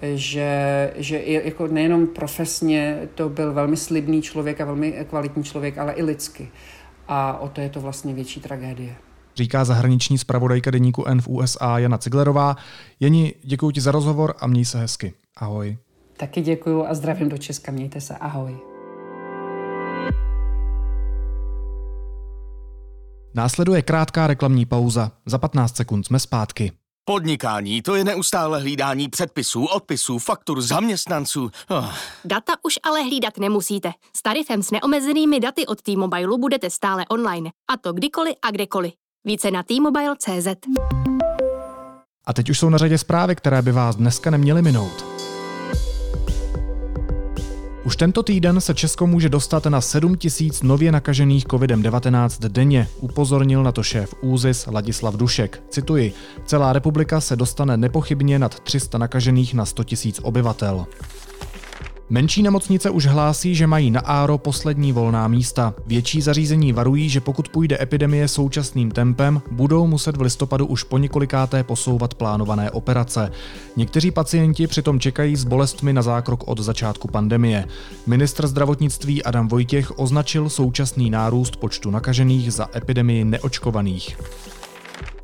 že, 0.03 0.93
že 0.97 1.23
jako 1.25 1.67
nejenom 1.67 2.07
profesně 2.07 3.09
to 3.15 3.29
byl 3.29 3.53
velmi 3.53 3.77
slibný 3.77 4.23
člověk 4.23 4.61
a 4.61 4.65
velmi 4.65 5.07
kvalitní 5.09 5.45
člověk, 5.45 5.79
ale 5.79 5.93
i 5.93 6.03
lidsky. 6.03 6.49
A 7.09 7.39
o 7.39 7.49
to 7.49 7.61
je 7.61 7.71
to 7.71 7.81
vlastně 7.81 8.15
větší 8.15 8.41
tragédie. 8.41 8.97
Říká 9.37 9.65
zahraniční 9.65 10.19
zpravodajka 10.19 10.71
deníku 10.71 11.05
N 11.07 11.21
v 11.21 11.29
USA 11.29 11.79
Jana 11.79 11.99
Ciglerová. 11.99 12.57
Jeni, 13.01 13.35
děkuji 13.45 13.71
ti 13.71 13.81
za 13.81 13.93
rozhovor 13.93 14.35
a 14.39 14.47
měj 14.47 14.65
se 14.65 14.79
hezky. 14.79 15.15
Ahoj. 15.37 15.79
Taky 16.17 16.41
děkuji 16.41 16.87
a 16.87 16.95
zdravím 16.95 17.29
do 17.29 17.39
Česka. 17.39 17.73
Mějte 17.73 18.01
se. 18.01 18.17
Ahoj. 18.17 18.57
Následuje 23.35 23.83
krátká 23.83 24.27
reklamní 24.27 24.67
pauza. 24.67 25.13
Za 25.27 25.39
15 25.39 25.77
sekund 25.77 26.07
jsme 26.07 26.19
zpátky. 26.19 26.73
Podnikání, 27.09 27.83
to 27.83 27.95
je 27.95 28.05
neustále 28.05 28.61
hlídání 28.61 29.09
předpisů, 29.09 29.65
odpisů, 29.65 30.19
faktur, 30.19 30.61
zaměstnanců. 30.61 31.51
Oh. 31.69 31.95
Data 32.25 32.53
už 32.63 32.79
ale 32.83 33.03
hlídat 33.03 33.39
nemusíte. 33.39 33.93
S 34.17 34.23
tarifem 34.23 34.63
s 34.63 34.71
neomezenými 34.71 35.41
daty 35.41 35.67
od 35.67 35.83
T-Mobile 35.83 36.39
budete 36.39 36.71
stále 36.71 37.07
online. 37.09 37.51
A 37.71 37.77
to 37.77 37.93
kdykoliv 37.93 38.35
a 38.43 38.51
kdekoliv. 38.51 38.93
Více 39.25 39.51
na 39.51 39.63
T-Mobile.cz 39.63 40.47
A 42.25 42.33
teď 42.33 42.51
už 42.51 42.59
jsou 42.59 42.71
na 42.71 42.79
řadě 42.79 42.99
zprávy, 42.99 43.37
které 43.37 43.63
by 43.63 43.73
vás 43.73 43.97
dneska 43.97 44.31
neměly 44.31 44.63
minout. 44.63 45.16
Už 47.87 47.97
tento 47.97 48.23
týden 48.23 48.61
se 48.61 48.75
Česko 48.75 49.07
může 49.07 49.29
dostat 49.29 49.67
na 49.67 49.81
7 49.81 50.17
tisíc 50.17 50.63
nově 50.63 50.93
nakažených 50.93 51.47
COVID-19 51.47 52.49
denně, 52.49 52.89
upozornil 53.01 53.63
na 53.63 53.73
to 53.73 53.83
šéf 53.83 54.15
ÚZIS 54.21 54.67
Ladislav 54.67 55.15
Dušek. 55.15 55.63
Cituji, 55.71 56.13
celá 56.47 56.73
republika 56.73 57.21
se 57.21 57.37
dostane 57.37 57.77
nepochybně 57.77 58.39
nad 58.39 58.61
300 58.61 58.99
nakažených 58.99 59.55
na 59.55 59.65
100 59.65 59.85
tisíc 59.85 60.21
obyvatel. 60.23 60.87
Menší 62.11 62.43
nemocnice 62.43 62.91
už 62.91 63.07
hlásí, 63.07 63.55
že 63.55 63.67
mají 63.67 63.91
na 63.91 64.01
áro 64.01 64.39
poslední 64.39 64.93
volná 64.93 65.29
místa. 65.29 65.75
Větší 65.87 66.21
zařízení 66.21 66.73
varují, 66.73 67.09
že 67.09 67.21
pokud 67.21 67.49
půjde 67.49 67.79
epidemie 67.81 68.29
současným 68.29 68.91
tempem, 68.91 69.43
budou 69.51 69.87
muset 69.87 70.17
v 70.17 70.21
listopadu 70.21 70.67
už 70.67 70.83
po 70.83 70.99
několikáté 70.99 71.65
posouvat 71.65 72.15
plánované 72.15 72.71
operace. 72.71 73.33
Někteří 73.77 74.11
pacienti 74.11 74.67
přitom 74.67 75.01
čekají 75.01 75.37
s 75.37 75.45
bolestmi 75.45 75.93
na 75.93 76.03
zákrok 76.03 76.49
od 76.49 76.59
začátku 76.59 77.09
pandemie. 77.09 77.65
Ministr 78.07 78.47
zdravotnictví 78.47 79.23
Adam 79.23 79.49
Vojtěch 79.49 79.99
označil 79.99 80.49
současný 80.49 81.11
nárůst 81.11 81.57
počtu 81.57 81.91
nakažených 81.91 82.53
za 82.53 82.69
epidemii 82.77 83.25
neočkovaných. 83.25 84.17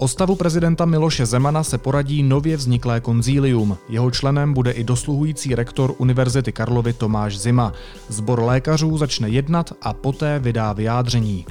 O 0.02 0.08
stavu 0.08 0.36
prezidenta 0.36 0.84
Miloše 0.84 1.26
Zemana 1.26 1.62
se 1.62 1.78
poradí 1.78 2.22
nově 2.22 2.56
vzniklé 2.56 3.00
konzílium. 3.00 3.78
Jeho 3.88 4.10
členem 4.10 4.54
bude 4.54 4.70
i 4.70 4.84
dosluhující 4.84 5.54
rektor 5.54 5.94
Univerzity 5.98 6.52
Karlovy 6.52 6.92
Tomáš 6.92 7.38
Zima. 7.38 7.72
Zbor 8.08 8.42
lékařů 8.42 8.98
začne 8.98 9.28
jednat 9.28 9.72
a 9.82 9.92
poté 9.92 10.38
vydá 10.38 10.72
vyjádření. 10.72 11.46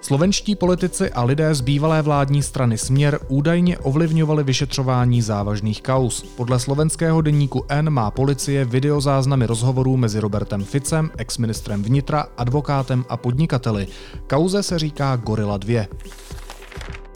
Slovenští 0.00 0.54
politici 0.54 1.10
a 1.10 1.24
lidé 1.24 1.54
z 1.54 1.60
bývalé 1.60 2.02
vládní 2.02 2.42
strany 2.42 2.78
Směr 2.78 3.20
údajně 3.28 3.78
ovlivňovali 3.78 4.44
vyšetřování 4.44 5.22
závažných 5.22 5.82
kaus. 5.82 6.22
Podle 6.22 6.58
slovenského 6.58 7.20
deníku 7.20 7.64
N 7.68 7.90
má 7.90 8.10
policie 8.10 8.64
videozáznamy 8.64 9.46
rozhovorů 9.46 9.96
mezi 9.96 10.20
Robertem 10.20 10.64
Ficem, 10.64 11.10
exministrem 11.16 11.82
vnitra, 11.82 12.26
advokátem 12.36 13.04
a 13.08 13.16
podnikateli. 13.16 13.86
Kauze 14.26 14.62
se 14.62 14.78
říká 14.78 15.16
Gorila 15.16 15.56
2 15.56 15.86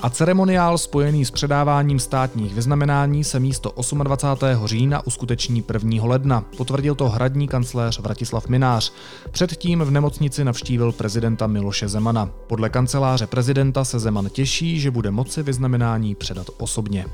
a 0.05 0.11
ceremoniál 0.11 0.79
spojený 0.79 1.25
s 1.25 1.31
předáváním 1.31 1.99
státních 1.99 2.55
vyznamenání 2.55 3.25
se 3.25 3.41
místo 3.41 3.75
28. 4.05 4.67
října 4.67 5.07
uskuteční 5.07 5.65
1. 5.73 6.05
ledna. 6.05 6.45
Potvrdil 6.57 6.95
to 6.95 7.09
hradní 7.09 7.49
kancléř 7.49 7.99
Vratislav 7.99 8.49
Minář. 8.49 8.93
Předtím 9.31 9.81
v 9.81 9.91
nemocnici 9.91 10.45
navštívil 10.45 10.93
prezidenta 10.93 11.47
Miloše 11.47 11.89
Zemana. 11.89 12.31
Podle 12.47 12.71
kanceláře 12.71 13.27
prezidenta 13.27 13.85
se 13.85 13.99
Zeman 13.99 14.29
těší, 14.29 14.81
že 14.81 14.91
bude 14.91 15.11
moci 15.11 15.43
vyznamenání 15.43 16.15
předat 16.15 16.47
osobně. 16.59 17.07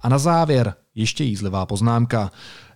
A 0.00 0.08
na 0.08 0.18
závěr 0.18 0.74
ještě 0.94 1.24
jízlivá 1.24 1.66
poznámka. 1.66 2.30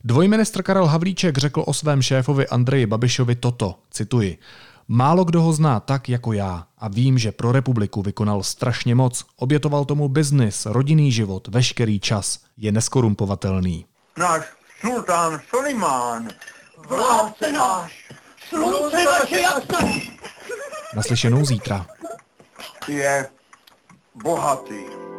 Dvojministr 0.05 0.63
Karel 0.63 0.87
Havlíček 0.87 1.39
řekl 1.39 1.65
o 1.67 1.75
svém 1.75 2.03
šéfovi 2.03 2.49
Andreji 2.49 2.87
Babišovi 2.87 3.35
toto, 3.35 3.75
cituji. 3.91 4.39
Málo 4.93 5.25
kdo 5.25 5.43
ho 5.43 5.53
zná 5.53 5.81
tak 5.81 6.09
jako 6.09 6.33
já 6.33 6.67
a 6.79 6.89
vím, 6.89 7.19
že 7.19 7.33
pro 7.33 7.53
republiku 7.53 8.03
vykonal 8.03 8.43
strašně 8.43 8.95
moc. 8.95 9.25
Obětoval 9.37 9.85
tomu 9.85 10.09
biznis, 10.09 10.67
rodinný 10.67 11.13
život, 11.13 11.49
veškerý 11.49 12.01
čas. 12.01 12.39
Je 12.57 12.73
neskorumpovatelný. 12.73 13.87
Náš 14.19 14.43
sultán 14.81 15.41
Solimán, 15.51 16.29
vládce 16.89 17.53
náš, 17.53 18.09
slunce 18.49 19.05
naše 19.05 19.41
jasné, 19.41 20.01
Naslyšenou 20.97 21.45
zítra. 21.45 21.87
je 22.89 23.29
bohatý. 24.23 25.10